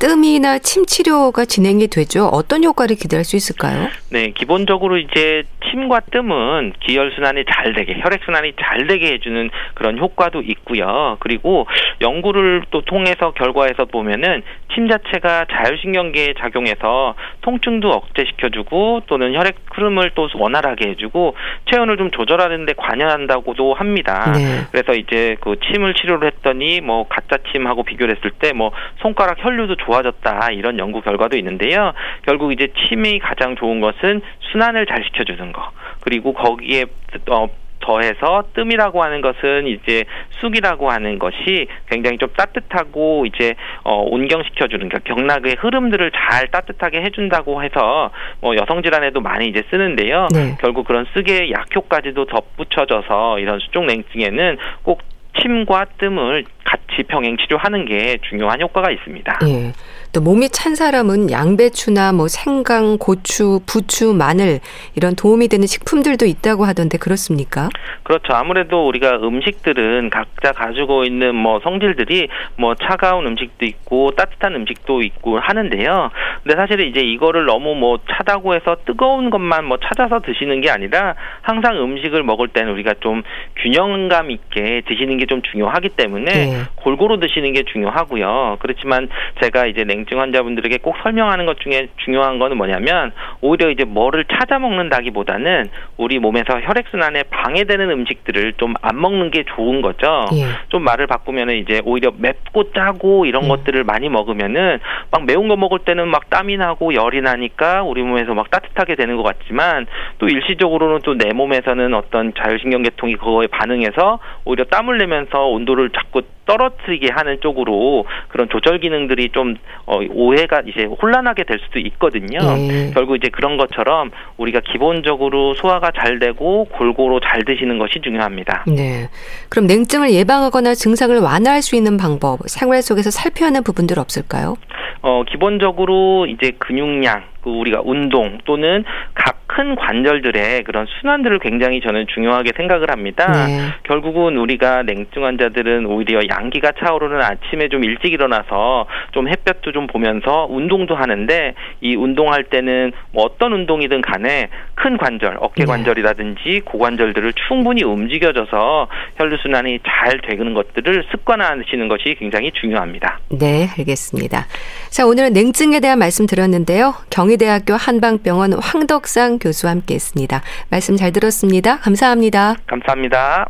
[0.00, 2.24] 뜸이나 침 치료가 진행이 되죠.
[2.32, 3.88] 어떤 효과를 기대할 수 있을까요?
[4.08, 9.98] 네, 기본적으로 이제 침과 뜸은 기혈 순환이 잘 되게, 혈액 순환이 잘 되게 해주는 그런
[9.98, 11.18] 효과도 있고요.
[11.20, 11.66] 그리고
[12.00, 14.42] 연구를 또 통해서 결과에서 보면은
[14.74, 21.34] 침 자체가 자율신경계에 작용해서 통증도 억제시켜주고 또는 혈액 흐름을 또 원활하게 해주고
[21.70, 24.32] 체온을 좀 조절하는데 관여한다고도 합니다.
[24.32, 24.66] 네.
[24.70, 29.76] 그래서 이제 그 침을 치료를 했더니 뭐 가짜 침하고 비교를 했을 때 뭐 손가락 혈류도
[29.76, 31.92] 좋아졌다 이런 연구 결과도 있는데요.
[32.26, 34.20] 결국 이제 침이 가장 좋은 것은
[34.52, 36.84] 순환을 잘 시켜주는 거 그리고 거기에
[37.30, 37.48] 어,
[37.80, 40.04] 더해서 뜸이라고 하는 것은 이제
[40.40, 47.02] 쑥이라고 하는 것이 굉장히 좀 따뜻하고 이제 어 온경시켜 주는 그러니까 경락의 흐름들을 잘 따뜻하게
[47.02, 50.28] 해준다고 해서 뭐 여성 질환에도 많이 이제 쓰는데요.
[50.32, 50.56] 네.
[50.60, 55.02] 결국 그런 쑥의 약효까지도 덧붙여져서 이런 수족 냉증에는 꼭
[55.40, 59.38] 침과 뜸을 같이 병행 치료하는 게 중요한 효과가 있습니다.
[59.48, 59.72] 예.
[60.12, 64.58] 또 몸이 찬 사람은 양배추나 뭐 생강, 고추, 부추, 마늘
[64.96, 67.68] 이런 도움이 되는 식품들도 있다고 하던데 그렇습니까?
[68.02, 68.34] 그렇죠.
[68.34, 75.38] 아무래도 우리가 음식들은 각자 가지고 있는 뭐 성질들이 뭐 차가운 음식도 있고 따뜻한 음식도 있고
[75.38, 76.10] 하는데요.
[76.42, 81.14] 근데 사실 이제 이거를 너무 뭐 차다고 해서 뜨거운 것만 뭐 찾아서 드시는 게 아니라
[81.42, 83.22] 항상 음식을 먹을 때는 우리가 좀
[83.62, 86.62] 균형감 있게 드시는 게 좀 중요하기 때문에 네.
[86.76, 88.56] 골고루 드시는 게 중요하고요.
[88.60, 89.08] 그렇지만
[89.42, 94.58] 제가 이제 냉증 환자분들에게 꼭 설명하는 것 중에 중요한 거는 뭐냐면 오히려 이제 뭐를 찾아
[94.58, 100.24] 먹는다기보다는 우리 몸에서 혈액 순환에 방해되는 음식들을 좀 안 먹는 게 좋은 거죠.
[100.34, 100.46] 예.
[100.68, 103.48] 좀 말을 바꾸면은 이제 오히려 맵고 짜고 이런 음.
[103.48, 104.78] 것들을 많이 먹으면은
[105.10, 109.16] 막 매운 거 먹을 때는 막 땀이 나고 열이 나니까 우리 몸에서 막 따뜻하게 되는
[109.16, 109.86] 것 같지만
[110.18, 117.10] 또 일시적으로는 또 내 몸에서는 어떤 자율신경계통이 그거에 반응해서 오히려 땀을 내면서 온도를 자꾸 떨어뜨리게
[117.12, 119.54] 하는 쪽으로 그런 조절 기능들이 좀
[119.86, 122.40] 어, 오해가 이제 혼란하게 될 수도 있거든요.
[122.56, 122.90] 네.
[122.92, 128.64] 결국 이제 그런 것처럼 우리가 기본적으로 소화가 잘 되고 골고루 잘 드시는 것이 중요합니다.
[128.66, 129.08] 네.
[129.48, 134.56] 그럼 냉증을 예방하거나 증상을 완화할 수 있는 방법, 생활 속에서 살펴야 하는 부분들 없을까요?
[135.02, 142.06] 어, 기본적으로 이제 근육량, 그 우리가 운동 또는 각 큰 관절들의 그런 순환들을 굉장히 저는
[142.14, 143.46] 중요하게 생각을 합니다.
[143.46, 143.58] 네.
[143.82, 150.46] 결국은 우리가 냉증 환자들은 오히려 양기가 차오르는 아침에 좀 일찍 일어나서 좀 햇볕도 좀 보면서
[150.48, 155.66] 운동도 하는데 이 운동할 때는 뭐 어떤 운동이든 간에 큰 관절, 어깨 네.
[155.66, 163.18] 관절이라든지 고관절들을 충분히 움직여줘서 혈류 순환이 잘 되는 것들을 습관화하시는 것이 굉장히 중요합니다.
[163.30, 164.46] 네, 알겠습니다.
[164.90, 166.94] 자, 오늘은 냉증에 대한 말씀 드렸는데요.
[167.10, 170.42] 경 희대학교 한방병원 황덕상 교수와 함께 했습니다.
[170.68, 171.78] 말씀 잘 들었습니다.
[171.78, 172.56] 감사합니다.
[172.66, 173.48] 감사합니다.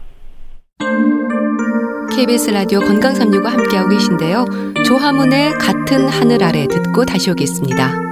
[2.14, 4.44] KBS 라디오 건강365 함께하고 계신데요.
[4.84, 8.09] 조화문의 같은 하늘 아래 듣고 다시 오겠습니다.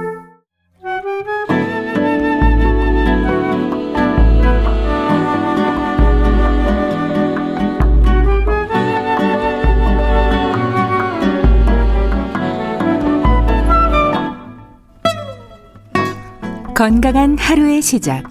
[16.79, 18.23] 건강한 하루의 시작.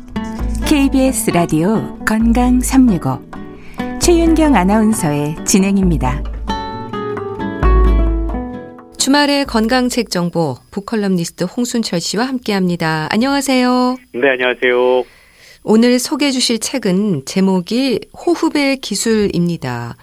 [0.66, 3.20] KBS 라디오 건강 365.
[4.00, 6.22] 최윤경 아나운서의 진행입니다.
[8.96, 13.08] 주말의 건강책 정보 book 칼럼니스트 홍순철 씨와 함께합니다.
[13.11, 13.98] 안녕하세요.
[14.14, 15.04] 네, 안녕하세요.
[15.64, 19.94] 오늘 소개해 주실 책은 제목이 호흡의 기술입니다.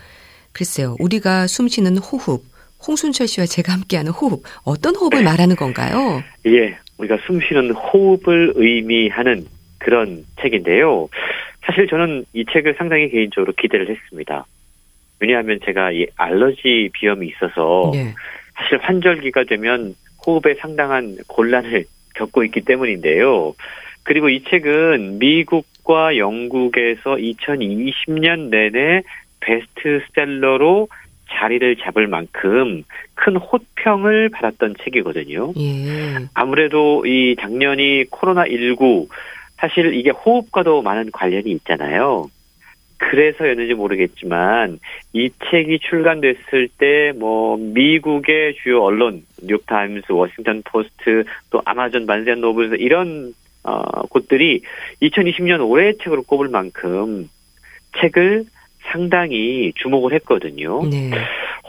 [0.52, 0.96] 글쎄요.
[1.00, 2.44] 우리가 숨 쉬는 호흡,
[2.88, 6.22] 홍순철 씨와 제가 함께하는 호흡, 어떤 호흡을 말하는 건가요?
[6.46, 9.46] 예, 우리가 숨 쉬는 호흡을 의미하는
[9.80, 11.10] 그런 책인데요.
[11.64, 14.46] 사실 저는 이 책을 상당히 개인적으로 기대를 했습니다.
[15.20, 18.14] 왜냐하면 제가 이 알러지 비염이 있어서 네.
[18.54, 23.54] 사실 환절기가 되면 호흡에 상당한 곤란을 겪고 있기 때문인데요.
[24.04, 29.02] 그리고 이 책은 미국과 영국에서 2020년 내내
[29.42, 30.88] 베스트셀러로
[31.32, 32.84] 자리를 잡을 만큼
[33.16, 35.54] 큰 호평을 받았던 책이거든요.
[35.58, 36.16] 예.
[36.34, 39.08] 아무래도 이 작년이 코로나19
[39.58, 42.30] 사실 이게 호흡과도 많은 관련이 있잖아요.
[42.98, 44.80] 그래서였는지 모르겠지만
[45.14, 52.42] 이 책이 출간됐을 때 뭐 미국의 주요 언론 뉴욕타임스, 워싱턴 포스트 또 아마존 Barnes and
[52.42, 53.34] Noble's 이런
[53.64, 54.62] 어, 곳들이
[55.02, 57.30] 2020년 올해의 책으로 꼽을 만큼
[58.00, 58.46] 책을
[58.92, 60.84] 상당히 주목을 했거든요.
[60.84, 61.12] 네.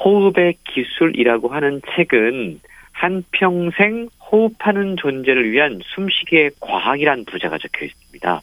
[0.05, 2.61] 호흡의 기술이라고 하는 책은
[2.93, 8.41] 한평생 호흡하는 존재를 위한 숨쉬기의 과학이란 부제가 적혀 있습니다.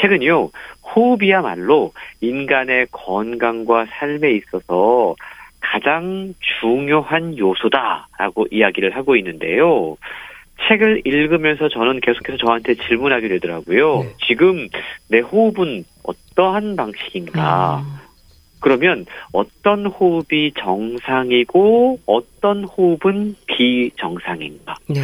[0.00, 0.50] 책은요,
[0.82, 5.14] 호흡이야말로 인간의 건강과 삶에 있어서
[5.60, 9.96] 가장 중요한 요소다라고 이야기를 하고 있는데요.
[10.68, 14.02] 책을 읽으면서 저는 계속해서 저한테 질문하게 되더라고요.
[14.02, 14.14] 네.
[14.26, 14.68] 지금
[15.08, 17.78] 내 호흡은 어떠한 방식인가?
[17.80, 18.06] 음,
[18.60, 24.74] 그러면 어떤 호흡이 정상이고 어떤 호흡은 비정상인가?
[24.88, 25.00] 네.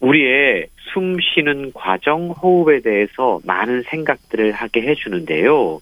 [0.00, 5.80] 우리의 숨 쉬는 과정 호흡에 대해서 많은 생각들을 하게 해주는데요.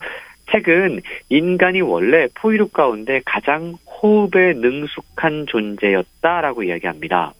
[0.53, 7.33] 책은 인간이 원래 포유류 가운데 가장 호흡에 능숙한 존재였다라고 이야기합니다.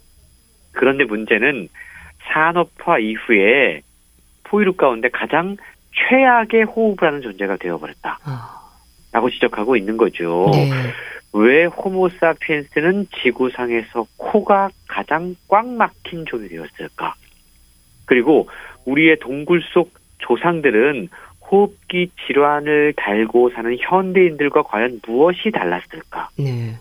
[0.71, 1.67] 그런데 문제는
[2.31, 3.81] 산업화 이후에
[4.43, 5.57] 포유류 가운데 가장
[5.93, 8.19] 최악의 호흡을 하는 존재가 되어버렸다.
[8.23, 8.61] 아,
[9.11, 10.49] 라고 지적하고 있는 거죠.
[10.53, 10.69] 네.
[11.33, 17.15] 왜 호모사피엔스는 지구상에서 코가 가장 꽉 막힌 종이 되었을까?
[18.05, 18.49] 그리고
[18.85, 21.09] 우리의 동굴 속 조상들은
[21.49, 26.29] 호흡기 질환을 달고 사는 현대인들과 과연 무엇이 달랐을까?
[26.37, 26.75] 네.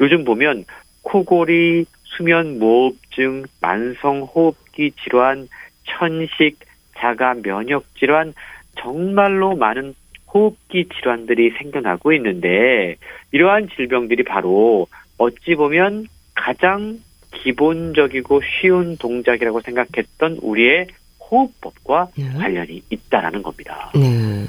[0.00, 0.64] 요즘 보면
[1.02, 5.48] 코골이, 수면 무호흡증, 만성 호흡기 질환,
[5.84, 6.58] 천식,
[6.96, 8.32] 자가 면역 질환
[8.78, 9.94] 정말로 많은
[10.32, 12.96] 호흡기 질환들이 생겨나고 있는데
[13.32, 14.86] 이러한 질병들이 바로
[15.18, 16.98] 어찌 보면 가장
[17.32, 20.88] 기본적이고 쉬운 동작이라고 생각했던 우리의
[21.30, 22.28] 호흡법과 네.
[22.34, 23.90] 관련이 있다라는 겁니다.
[23.94, 24.46] 네.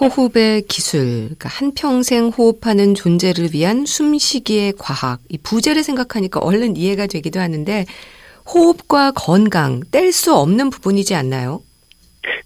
[0.00, 7.40] 호흡의 기술, 그러니까 한평생 호흡하는 존재를 위한 숨쉬기의 과학, 이 부제를 생각하니까 얼른 이해가 되기도
[7.40, 7.84] 하는데
[8.52, 11.60] 호흡과 건강 뗄 수 없는 부분이지 않나요?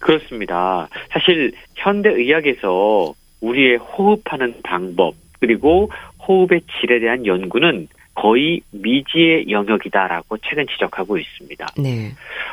[0.01, 0.89] 그렇습니다.
[1.11, 5.91] 사실 현대 의학에서 우리의 호흡하는 방법 그리고
[6.27, 11.67] 호흡의 질에 대한 연구는 거의 미지의 영역이다라고 최근 지적하고 있습니다.
[11.79, 12.13] 네.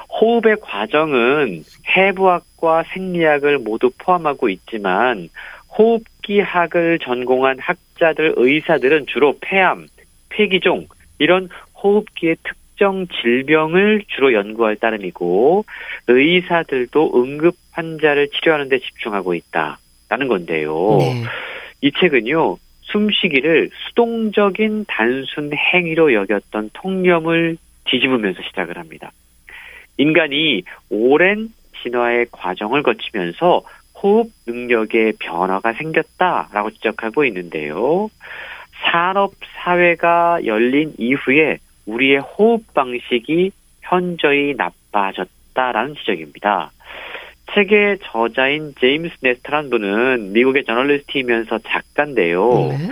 [0.10, 5.30] 호흡의 과정은 해부학과 생리학을 모두 포함하고 있지만
[5.78, 9.88] 호흡기학을 전공한 학자들, 의사들은 주로 폐암,
[10.30, 11.50] 폐기종 이런
[11.82, 15.66] 호흡기의 특정 질병을 주로 연구할 따름이고
[16.08, 20.98] 의사들도 응급 환자를 치료하는 데 집중하고 있다라는 건데요.
[21.00, 21.24] 네.
[21.82, 22.58] 이 책은요.
[22.84, 29.12] 숨쉬기를 수동적인 단순 행위로 여겼던 통념을 뒤집으면서 시작을 합니다.
[29.98, 31.50] 인간이 오랜
[31.82, 33.62] 진화의 과정을 거치면서
[34.02, 38.10] 호흡 능력의 변화가 생겼다라고 지적하고 있는데요.
[38.84, 46.72] 산업 사회가 열린 이후에 우리의 호흡 방식이 현저히 나빠졌다라는 지적입니다.
[47.54, 52.68] 책의 저자인 제임스 네스터란 분은 미국의 저널리스트이면서 작가인데요.
[52.70, 52.90] 네.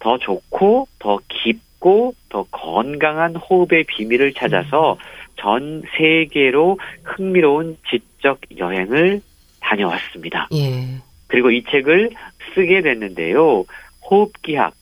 [0.00, 4.96] 더 좋고 더 깊고 더 건강한 호흡의 비밀을 찾아서
[5.36, 9.20] 전 세계로 흥미로운 지적 여행을
[9.60, 10.48] 다녀왔습니다.
[10.54, 11.00] 예.
[11.26, 12.10] 그리고 이 책을
[12.54, 13.64] 쓰게 됐는데요.
[14.08, 14.74] 호흡기학,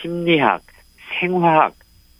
[0.00, 0.62] 심리학,
[1.20, 1.74] 생화학,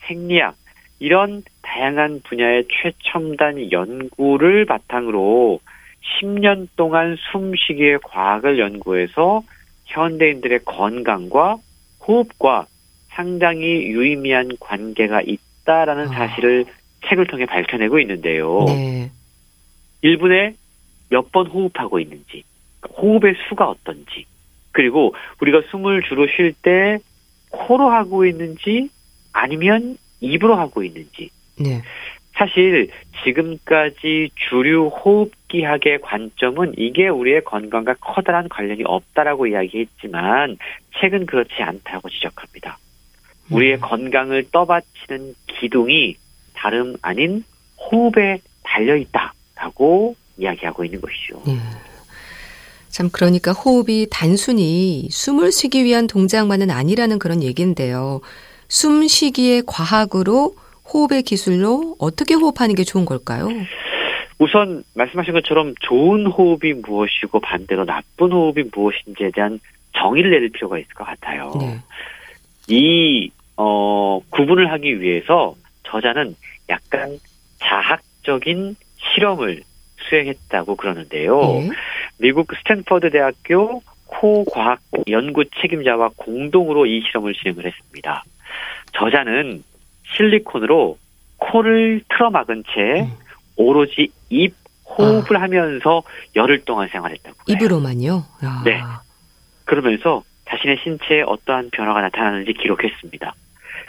[0.07, 0.55] 생리학
[0.99, 5.61] 이런 다양한 분야의 최첨단 연구를 바탕으로
[6.03, 9.43] 10년 동안 숨쉬기의 과학을 연구해서
[9.87, 11.59] 현대인들의 건강과
[12.07, 12.67] 호흡과
[13.09, 16.09] 상당히 유의미한 관계가 있다라는 아.
[16.09, 16.65] 사실을
[17.09, 18.65] 책을 통해 밝혀내고 있는데요.
[18.67, 19.11] 네.
[20.05, 20.55] 1분에
[21.11, 22.43] 몇 번 호흡하고 있는지,
[22.97, 24.25] 호흡의 수가 어떤지,
[24.73, 26.99] 그리고 우리가 숨을 주로 쉴 때
[27.51, 28.89] 코로 하고 있는지
[29.33, 31.83] 아니면 입으로 하고 있는지, 네.
[32.35, 32.89] 사실
[33.25, 40.57] 지금까지 주류 호흡기학의 관점은 이게 우리의 건강과 커다란 관련이 없다라고 이야기했지만
[40.99, 42.79] 최근 그렇지 않다고 지적합니다.
[43.51, 43.81] 우리의 음.
[43.81, 46.17] 건강을 떠받치는 기둥이
[46.55, 47.45] 다름 아닌
[47.79, 51.43] 호흡에 달려 있다라고 이야기하고 있는 것이죠.
[51.49, 51.59] 예.
[52.89, 58.21] 참 그러니까 호흡이 단순히 숨을 쉬기 위한 동작만은 아니라는 그런 얘기인데요.
[58.69, 60.55] 숨 쉬기의 과학으로
[60.93, 63.49] 호흡의 기술로 어떻게 호흡하는 게 좋은 걸까요?
[64.39, 69.61] 우선 말씀하신 것처럼 좋은 호흡이 무엇이고 반대로 나쁜 호흡이 무엇인지에 대한
[69.97, 71.53] 정의를 내릴 필요가 있을 것 같아요.
[71.61, 71.79] 네.
[72.69, 76.35] 이 어, 구분을 하기 위해서 저자는
[76.69, 77.19] 약간
[77.59, 79.63] 자학적인 실험을
[80.09, 81.41] 수행했다고 그러는데요.
[81.41, 81.71] 예.
[82.19, 88.25] 미국 스탠퍼드 대학교 코과학 연구 책임자와 공동으로 이 실험을 진행을 했습니다.
[88.93, 89.63] 저자는
[90.17, 90.99] 실리콘으로
[91.39, 93.13] 코를 틀어막은 채 음.
[93.57, 94.55] 오로지 입
[94.87, 96.03] 호흡을 하면서
[96.37, 97.45] 열흘 동안 생활했다고 해요.
[97.47, 98.25] 입으로만요.
[98.45, 98.63] 야.
[98.65, 98.81] 네.
[99.65, 103.35] 그러면서 자신의 신체에 어떠한 변화가 나타나는지 기록했습니다.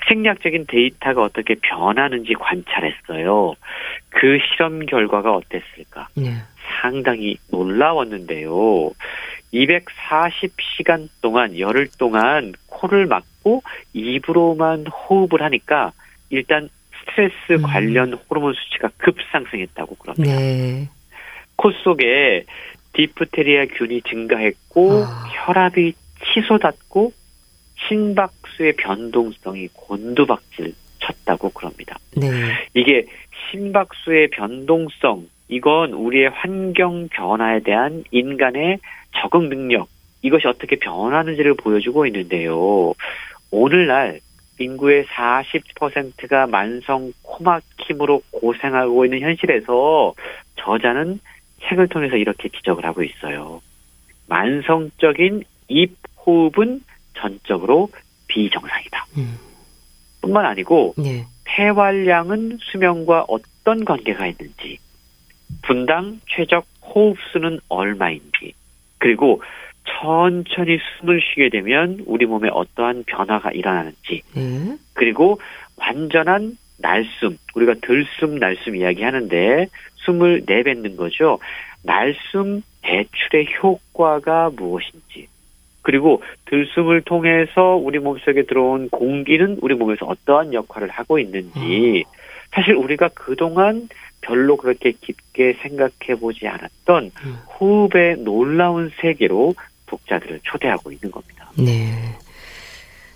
[0.08, 3.56] 생리학적인 데이터가 어떻게 변하는지 관찰했어요.
[4.10, 6.10] 그 실험 결과가 어땠을까?
[6.16, 6.36] 네.
[6.82, 8.92] 상당히 놀라웠는데요.
[9.54, 15.92] 240시간 동안 열흘 동안 코를 막고 입으로만 호흡을 하니까
[16.34, 16.70] 일단
[17.00, 17.62] 스트레스 음.
[17.62, 20.36] 관련 호르몬 수치가 급상승했다고 그럽니다.
[20.36, 20.90] 네.
[21.56, 22.46] 코 속에
[22.94, 25.26] 디프테리아 균이 증가했고 아.
[25.32, 25.94] 혈압이
[26.34, 27.14] 치솟았고
[27.88, 31.98] 심박수의 변동성이 곤두박질 쳤다고 그럽니다.
[32.16, 32.28] 네.
[32.74, 33.06] 이게
[33.52, 38.80] 심박수의 변동성 이건 우리의 환경 변화에 대한 인간의
[39.18, 39.88] 적응 능력
[40.22, 42.94] 이것이 어떻게 변하는지를 보여주고 있는데요.
[43.52, 44.20] 오늘날
[44.60, 50.14] 인구의 40%가 만성 코막힘으로 고생하고 있는 현실에서
[50.58, 51.20] 저자는
[51.68, 53.62] 책을 통해서 이렇게 지적을 하고 있어요.
[54.28, 56.82] 만성적인 입 호흡은
[57.16, 57.90] 전적으로
[58.28, 59.06] 비정상이다.
[59.18, 59.38] 음.
[60.22, 61.26] 뿐만 아니고 네.
[61.46, 64.80] 폐활량은 수명과 어떤 관계가 있는지,
[65.62, 68.54] 분당 최적 호흡수는 얼마인지,
[68.98, 69.42] 그리고
[69.86, 74.78] 천천히 숨을 쉬게 되면 우리 몸에 어떠한 변화가 일어나는지, 네.
[74.94, 75.40] 그리고
[75.78, 79.68] 완전한 날숨, 우리가 들숨, 날숨 이야기하는데
[79.98, 81.40] 숨을 내뱉는 거죠.
[81.84, 85.28] 날숨 배출의 효과가 무엇인지,
[85.82, 92.04] 그리고 들숨을 통해서 우리 몸속에 들어온 공기는 우리 몸에서 어떠한 역할을 하고 있는지,
[92.52, 93.90] 사실 우리가 그동안
[94.22, 97.38] 별로 그렇게 깊게 생각해 보지 않았던 음.
[97.60, 99.54] 호흡의 놀라운 세계로
[99.98, 101.50] 독자들을 초대하고 있는 겁니다.
[101.58, 101.88] 네.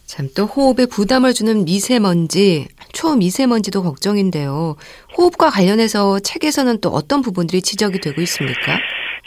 [0.05, 4.75] 참 또 호흡에 부담을 주는 미세먼지, 초미세먼지도 걱정인데요.
[5.17, 8.79] 호흡과 관련해서 책에서는 또 어떤 부분들이 지적이 되고 있습니까?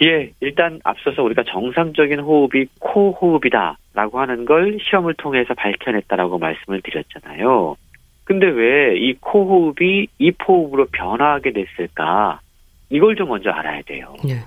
[0.03, 7.77] 예, 일단 앞서서 우리가 정상적인 호흡이 코 호흡이다라고 하는 걸 시험을 통해서 밝혀냈다라고 말씀을 드렸잖아요.
[8.25, 12.41] 근데 왜 이 코 호흡이 입 호흡으로 변화하게 됐을까?
[12.89, 14.15] 이걸 좀 먼저 알아야 돼요.
[14.25, 14.39] 네.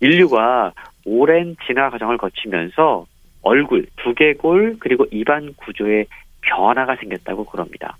[0.00, 0.72] 인류가
[1.06, 3.06] 오랜 진화 과정을 거치면서
[3.42, 6.04] 얼굴, 두개골 그리고 입안 구조에
[6.42, 7.96] 변화가 생겼다고 그럽니다.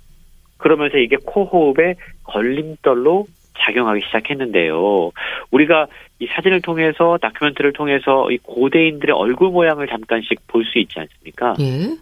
[0.59, 3.27] 그러면서 이게 코 호흡의 걸림돌로
[3.59, 5.13] 작용하기 시작했는데요.
[5.51, 5.87] 우리가
[6.19, 11.55] 이 사진을 통해서 다큐멘터리를 통해서 이 고대인들의 얼굴 모양을 잠깐씩 볼 수 있지 않습니까?
[11.61, 11.97] 예.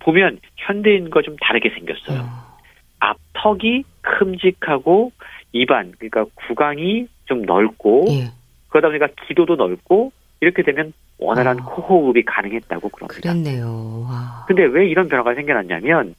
[0.00, 2.20] 보면 현대인과 좀 다르게 생겼어요.
[2.20, 2.50] 어.
[3.00, 5.12] 앞턱이 큼직하고
[5.52, 8.30] 입안 그러니까 구강이 좀 넓고 예.
[8.68, 11.64] 그러다 보니까 기도도 넓고 이렇게 되면 원활한 아.
[11.64, 13.20] 코호흡이 가능했다고 그럽니다.
[13.20, 14.06] 그랬네요.
[14.08, 14.44] 와.
[14.48, 16.14] 근데 왜 이런 변화가 생겨났냐면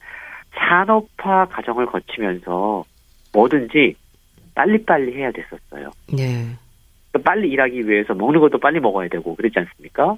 [0.54, 2.84] 산업화 과정을 거치면서
[3.32, 3.96] 뭐든지
[4.54, 5.90] 빨리빨리 해야 됐었어요.
[6.12, 6.46] 네.
[7.10, 10.16] 그러니까 빨리 일하기 위해서 먹는 것도 빨리 먹어야 되고 그러지 않습니까?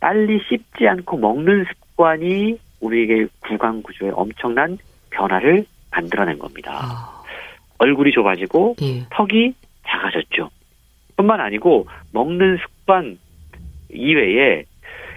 [0.00, 4.78] 빨리 씹지 않고 먹는 습관이 우리에게 구강 구조에 엄청난
[5.10, 6.78] 변화를 만들어낸 겁니다.
[6.82, 7.22] 아.
[7.78, 9.06] 얼굴이 좁아지고 예.
[9.10, 9.54] 턱이
[9.86, 10.50] 작아졌죠.
[11.16, 12.79] 뿐만 아니고 먹는 습관
[13.90, 14.64] 이외에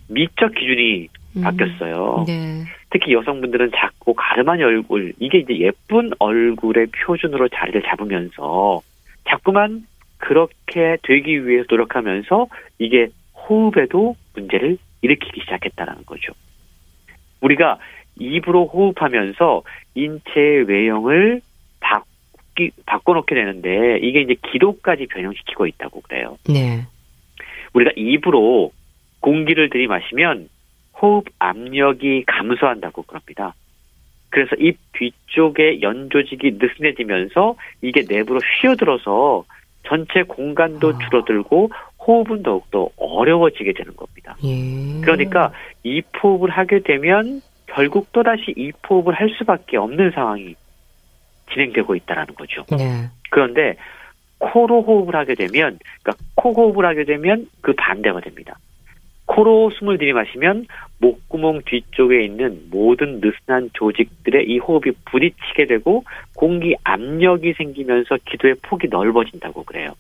[0.08, 1.08] 미적 기준이
[1.38, 1.42] 음.
[1.42, 2.26] 바뀌었어요.
[2.28, 2.64] 네.
[2.92, 8.82] 특히 여성분들은 작고 가름한 얼굴, 이게 이제 예쁜 얼굴의 표준으로 자리를 잡으면서
[9.28, 12.48] 자꾸만 그렇게 되기 위해서 노력하면서
[12.80, 16.34] 이게 호흡에도 문제를 일으키기 시작했다는 거죠.
[17.42, 17.80] 우리가
[18.20, 19.64] 입으로 호흡하면서
[19.96, 21.42] 인체의 외형을
[21.80, 26.38] 바뀌, 바꿔놓게 되는데 이게 이제 기도까지 변형시키고 있다고 그래요.
[26.48, 26.86] 네.
[27.74, 28.72] 우리가 입으로
[29.20, 30.50] 공기를 들이마시면
[31.02, 33.54] 호흡 압력이 감소한다고 그럽니다.
[34.30, 39.46] 그래서 입 뒤쪽에 연 조직이 느슨해지면서 이게 내부로 휘어들어서
[39.84, 40.98] 전체 공간도 아.
[40.98, 41.70] 줄어들고
[42.00, 44.36] 호흡은 더욱더 어려워지게 되는 겁니다.
[44.44, 45.02] 예.
[45.02, 45.52] 그러니까
[45.84, 50.56] 입호흡을 하게 되면 결국 또다시 입호흡을 할 수밖에 없는 상황이
[51.52, 52.66] 진행되고 있다라는 거죠.
[52.72, 53.10] 네.
[53.30, 53.76] 그런데
[54.44, 58.58] 코로 호흡을 하게 되면, 그러니까 코 호흡을 하게 되면 그 반대가 됩니다.
[59.26, 60.68] 코로 숨을 들이마시면
[61.00, 66.04] 목구멍 뒤쪽에 있는 모든 느슨한 조직들의 이 호흡이 부딪히게 되고
[66.36, 69.94] 공기 압력이 생기면서 기도의 폭이 넓어진다고 그래요.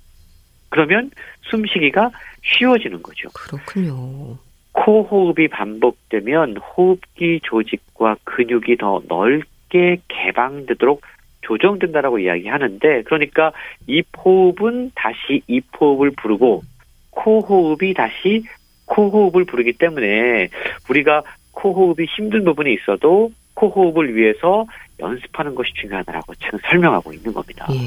[0.69, 1.09] 그러면
[1.43, 2.11] 숨쉬기가
[2.43, 3.29] 쉬워지는 거죠.
[3.33, 4.37] 그렇군요.
[4.73, 11.01] 코 호흡이 반복되면 호흡기 조직과 근육이 더 넓게 개방되도록
[11.43, 13.51] 조정된다라고 이야기하는데 그러니까
[13.87, 16.63] 입 호흡은 다시 입 호흡을 부르고
[17.09, 18.43] 코 호흡이 다시
[18.85, 20.49] 코 호흡을 부르기 때문에
[20.89, 24.65] 우리가 코 호흡이 힘든 부분이 있어도 코 호흡을 위해서
[24.99, 27.67] 연습하는 것이 중요하다라고 책은 설명하고 있는 겁니다.
[27.71, 27.77] 예.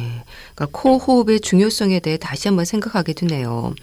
[0.55, 3.75] 그러니까 코 호흡의 중요성에 대해 다시 한번 생각하게 되네요.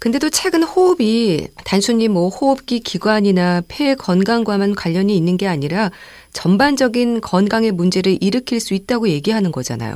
[0.00, 5.90] 근데도 최근 호흡이 단순히 뭐 호흡기 기관이나 폐 건강과만 관련이 있는 게 아니라
[6.32, 9.94] 전반적인 건강의 문제를 일으킬 수 있다고 얘기하는 거잖아요.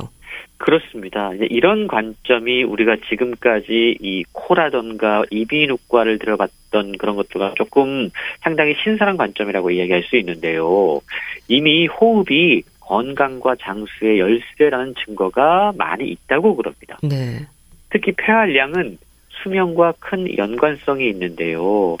[0.57, 1.33] 그렇습니다.
[1.33, 8.09] 이제 이런 관점이 우리가 지금까지 이 코라던가 이비인후과를 들어봤던 그런 것들과 조금
[8.41, 11.01] 상당히 신선한 관점이라고 이야기할 수 있는데요.
[11.49, 16.97] 이미 호흡이 건강과 장수의 열쇠라는 증거가 많이 있다고 그럽니다.
[17.03, 17.45] 네.
[17.89, 18.97] 특히 폐활량은
[19.43, 21.97] 수명과 큰 연관성이 있는데요.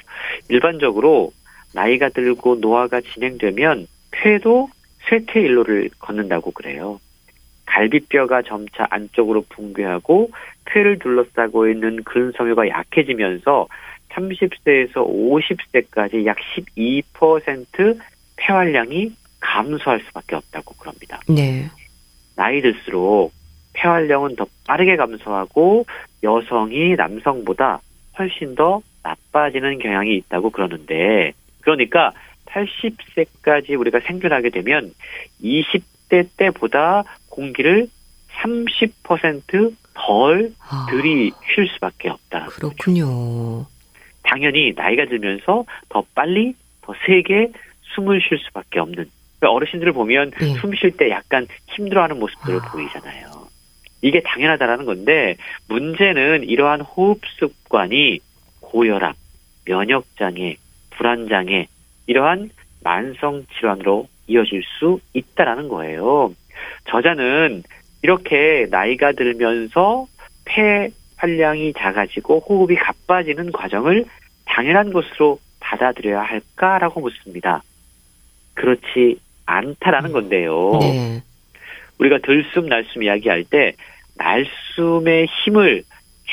[0.49, 1.31] 일반적으로
[1.73, 4.69] 나이가 들고 노화가 진행되면 폐도
[5.09, 6.99] 쇠퇴 일로를 걷는다고 그래요.
[7.65, 10.31] 갈비뼈가 점차 안쪽으로 붕괴하고
[10.65, 13.67] 폐를 둘러싸고 있는 근섬유가 약해지면서
[14.09, 16.37] 30세에서 50세까지 약
[16.75, 17.99] 12%
[18.35, 21.19] 폐활량이 감소할 수밖에 없다고 그럽니다.
[21.27, 21.69] 네.
[22.35, 23.31] 나이 들수록
[23.73, 25.85] 폐활량은 더 빠르게 감소하고
[26.23, 27.81] 여성이 남성보다
[28.17, 32.11] 훨씬 더 나빠지는 경향이 있다고 그러는데 그러니까
[32.45, 34.93] 80세까지 우리가 생존하게 되면
[35.43, 37.87] 20대 때보다 공기를
[38.41, 42.09] 30%덜 아, 들이쉴 수밖에
[42.45, 42.55] 거죠.
[42.55, 43.65] 그렇군요.
[44.23, 47.51] 당연히 나이가 들면서 더 빨리 더 세게
[47.95, 49.09] 숨을 쉴 수밖에 없는
[49.39, 50.45] 그러니까 어르신들을 보면 예.
[50.55, 52.71] 숨쉴 때 약간 힘들어하는 모습들을 아.
[52.71, 53.42] 보이잖아요.
[54.03, 55.37] 이게 당연하다라는 건데
[55.69, 58.19] 문제는 이러한 호흡 습관이
[58.59, 59.15] 고혈압,
[59.65, 60.57] 면역 장애,
[60.91, 61.67] 불안 장애
[62.05, 62.49] 이러한
[62.83, 66.33] 만성 질환으로 이어질 수 있다라는 거예요.
[66.89, 67.63] 저자는
[68.01, 70.05] 이렇게 나이가 들면서
[70.45, 74.03] 폐 활량이 작아지고 호흡이 가빠지는 과정을
[74.45, 77.63] 당연한 것으로 받아들여야 할까라고 묻습니다.
[78.53, 80.77] 그렇지 않다라는 건데요.
[80.81, 81.21] 네.
[81.99, 83.73] 우리가 들숨 날숨 이야기할 때
[84.15, 85.83] 날숨의 힘을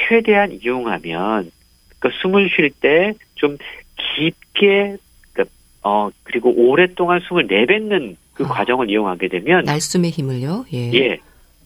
[0.09, 1.51] 최대한 이용하면
[1.99, 3.57] 그 숨을 쉴 때 좀
[3.97, 4.97] 깊게
[5.33, 5.45] 그,
[5.83, 8.49] 어 그리고 오랫동안 숨을 내뱉는 그 아.
[8.49, 10.67] 과정을 이용하게 되면 날숨의 힘을요?
[10.73, 10.93] 예.
[10.93, 11.19] 예.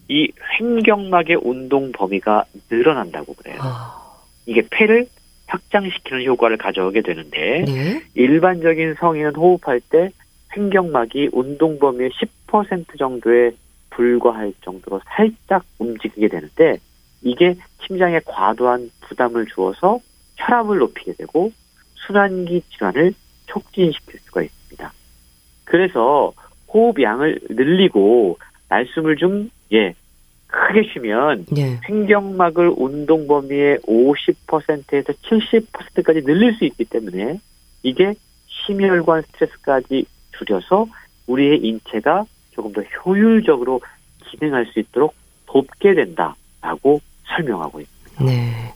[0.09, 3.57] 이 횡격막의 운동 범위가 늘어난다고 그래요.
[3.61, 4.15] 아,
[4.47, 5.07] 이게 폐를
[5.47, 8.03] 확장시키는 효과를 가져오게 되는데 네.
[8.15, 10.11] 일반적인 성인은 호흡할 때
[10.57, 12.11] 횡격막이 운동 범위의
[12.47, 13.53] 10% 정도에
[13.95, 16.79] 불과할 정도로 살짝 움직이게 되는데
[17.23, 20.01] 이게 심장에 과도한 부담을 주어서
[20.37, 21.53] 혈압을 높이게 되고
[21.95, 23.15] 순환기 질환을
[23.47, 24.93] 촉진시킬 수가 있습니다.
[25.65, 26.33] 그래서
[26.73, 28.39] 호흡량을 늘리고
[28.69, 29.95] 날숨을 좀 예,
[30.49, 31.81] 크게 쉬면 네.
[31.89, 37.41] 횡격막을 운동 범위의 50%에서 70%까지 늘릴 수 있기 때문에
[37.83, 38.15] 이게
[38.47, 40.87] 심혈관 스트레스까지 줄여서
[41.27, 42.25] 우리의 인체가
[42.55, 43.81] 조금 더 효율적으로
[44.25, 45.15] 기능할 수 있도록
[45.47, 48.25] 돕게 된다라고 설명하고 있습니다.
[48.25, 48.73] 네.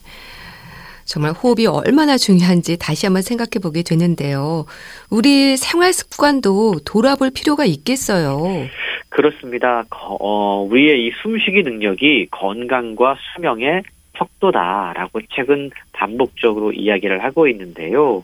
[1.05, 4.65] 정말 호흡이 얼마나 중요한지 다시 한번 생각해 보게 되는데요.
[5.09, 8.67] 우리 생활 습관도 돌아볼 필요가 있겠어요.
[9.09, 9.83] 그렇습니다.
[9.89, 13.81] 거- 어, 우리의 이 숨쉬기 능력이 건강과 수명의
[14.19, 18.23] 척도다라고 최근 반복적으로 이야기를 하고 있는데요.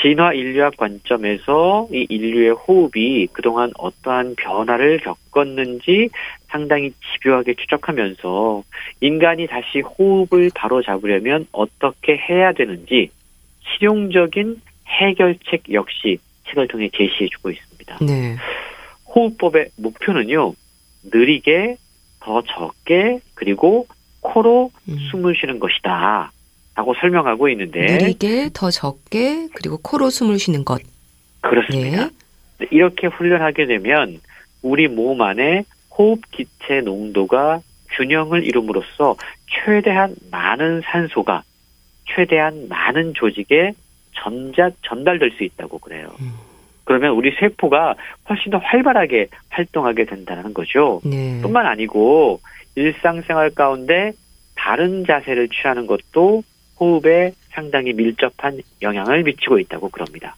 [0.00, 6.08] 진화 인류학 관점에서 이 인류의 호흡이 그동안 어떠한 변화를 겪었는지
[6.48, 8.62] 상당히 집요하게 추적하면서
[9.00, 13.10] 인간이 다시 호흡을 바로 잡으려면 어떻게 해야 되는지
[13.60, 16.18] 실용적인 해결책 역시
[16.48, 17.98] 책을 통해 제시해주고 있습니다.
[18.02, 18.36] 네.
[19.14, 20.54] 호흡법의 목표는요,
[21.12, 21.76] 느리게,
[22.20, 23.86] 더 적게, 그리고
[24.26, 24.98] 코로 음.
[25.10, 26.32] 숨을 쉬는 것이다.
[26.74, 30.82] 라고 설명하고 있는데, 느리게, 더 적게, 그리고 코로 숨을 쉬는 것.
[31.40, 32.10] 그렇습니다.
[32.58, 32.66] 네.
[32.70, 34.20] 이렇게 훈련하게 되면
[34.62, 35.64] 우리 몸 안에
[35.96, 37.60] 호흡 기체 농도가
[37.92, 39.16] 균형을 이룸으로써
[39.46, 41.42] 최대한 많은 산소가
[42.14, 43.72] 최대한 많은 조직에
[44.12, 46.08] 전자 전달될 수 있다고 그래요.
[46.20, 46.32] 음.
[46.84, 47.94] 그러면 우리 세포가
[48.28, 51.00] 훨씬 더 활발하게 활동하게 된다는 거죠.
[51.04, 51.40] 네.
[51.42, 52.40] 뿐만 아니고
[52.76, 54.12] 일상생활 가운데
[54.54, 56.42] 다른 자세를 취하는 것도
[56.78, 60.36] 호흡에 상당히 밀접한 영향을 미치고 있다고 그럽니다.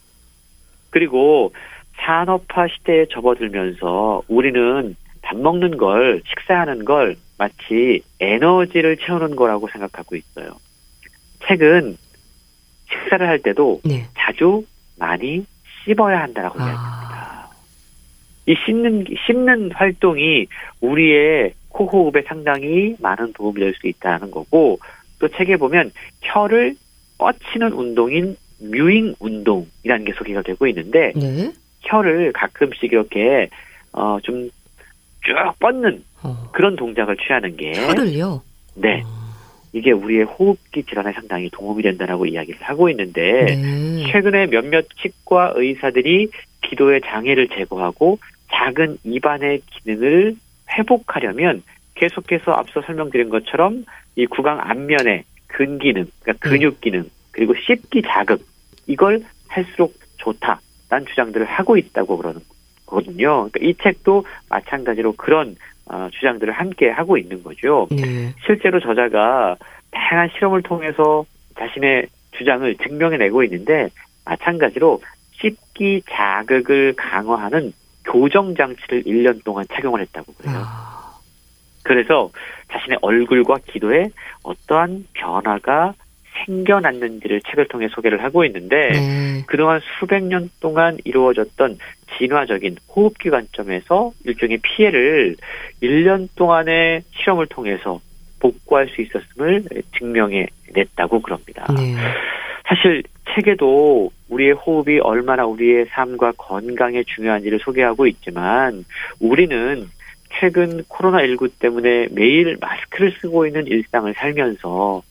[0.91, 1.53] 그리고
[1.97, 10.53] 산업화 시대에 접어들면서 우리는 밥 먹는 걸, 식사하는 걸 마치 에너지를 채우는 거라고 생각하고 있어요.
[11.47, 11.97] 책은
[12.89, 14.07] 식사를 할 때도 네.
[14.17, 14.65] 자주
[14.97, 15.45] 많이
[15.85, 16.89] 씹어야 한다라고 이야기합니다.
[16.89, 17.49] 아,
[18.47, 20.47] 이 씹는 씹는 활동이
[20.81, 24.79] 우리의 코 호흡에 상당히 많은 도움이 될 수 있다는 거고
[25.19, 26.75] 또 책에 보면 혀를
[27.19, 31.53] 뻗치는 운동인 뮤잉 운동이라는 게 소개가 되고 있는데 네.
[31.83, 33.49] 혀를 가끔씩 이렇게
[33.93, 34.51] 어 좀
[35.25, 36.49] 쭉 뻗는 어.
[36.53, 38.43] 그런 동작을 취하는 게 혀를요.
[38.77, 39.03] 네.
[39.05, 39.19] 어.
[39.73, 44.05] 이게 우리의 호흡기 질환에 상당히 도움이 된다라고 이야기를 하고 있는데 네.
[44.11, 46.29] 최근에 몇몇 치과 의사들이
[46.63, 48.19] 기도의 장애를 제거하고
[48.51, 50.37] 작은 입안의 기능을
[50.79, 51.63] 회복하려면
[51.95, 53.85] 계속해서 앞서 설명드린 것처럼
[54.17, 58.47] 이 구강 앞면의 근기능, 그러니까 근육 기능, 그리고 씹기 자극
[58.87, 62.41] 이걸 할수록 좋다라는 주장들을 하고 있다고 그러는
[62.87, 63.49] 거거든요.
[63.51, 65.57] 그러니까 이 책도 마찬가지로 그런
[65.87, 67.89] 어, 주장들을 함께 하고 있는 거죠.
[67.91, 68.35] 네.
[68.45, 69.57] 실제로 저자가
[69.91, 71.25] 다양한 실험을 통해서
[71.59, 73.89] 자신의 주장을 증명해내고 있는데
[74.25, 75.01] 마찬가지로
[75.33, 77.73] 씹기 자극을 강화하는
[78.11, 80.63] 교정 장치를 1년 동안 착용을 했다고 그래요.
[80.65, 81.13] 아,
[81.83, 82.31] 그래서
[82.73, 84.11] 자신의 얼굴과 기도에
[84.43, 85.95] 어떠한 변화가
[86.47, 89.45] 생겨났는지를 책을 통해 소개를 하고 있는데 네.
[89.47, 91.79] 그동안 수백 년 동안 이루어졌던
[92.17, 95.37] 진화적인 호흡기 관점에서 일종의 피해를
[95.83, 98.01] 1년 동안의 실험을 통해서
[98.41, 99.65] 복구할 수 있었음을
[99.99, 101.67] 증명해 냈다고 그럽니다.
[101.75, 101.95] 네.
[102.67, 103.03] 사실
[103.35, 108.85] 책에도 우리의 호흡이 얼마나 우리의 삶과 건강에 중요한지를 소개하고 있지만
[109.21, 109.89] 우리는
[110.39, 115.03] 최근 코로나19 때문에 매일 마스크를 쓰고 있는 일상을 살면서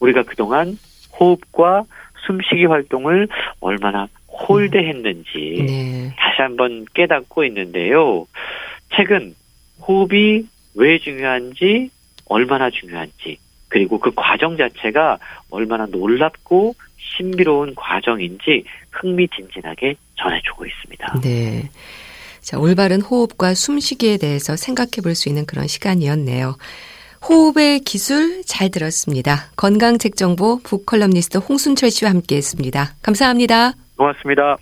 [0.00, 0.78] 우리가 그동안
[1.18, 1.84] 호흡과
[2.26, 3.28] 숨쉬기 활동을
[3.60, 6.14] 얼마나 홀대했는지 네.
[6.16, 8.26] 다시 한번 깨닫고 있는데요.
[8.96, 9.34] 책은
[9.86, 11.90] 호흡이 왜 중요한지,
[12.32, 15.18] 얼마나 중요한지, 그리고 그 과정 자체가
[15.50, 21.20] 얼마나 놀랍고 신비로운 과정인지 흥미진진하게 전해주고 있습니다.
[21.22, 21.70] 네.
[22.40, 26.56] 자, 올바른 호흡과 숨쉬기에 대해서 생각해 볼 수 있는 그런 시간이었네요.
[27.28, 29.50] 호흡의 기술 잘 들었습니다.
[29.56, 32.94] 건강책 정보 북컬럼니스트 홍순철 씨와 함께 했습니다.
[33.02, 33.74] 감사합니다.
[33.96, 34.56] 고맙습니다.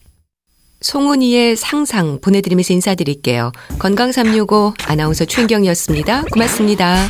[0.83, 3.53] 송은이의 상상 보내드리면서 인사드릴게요.
[3.79, 6.25] 건강365 아나운서 최인경이었습니다.
[6.33, 7.09] 고맙습니다.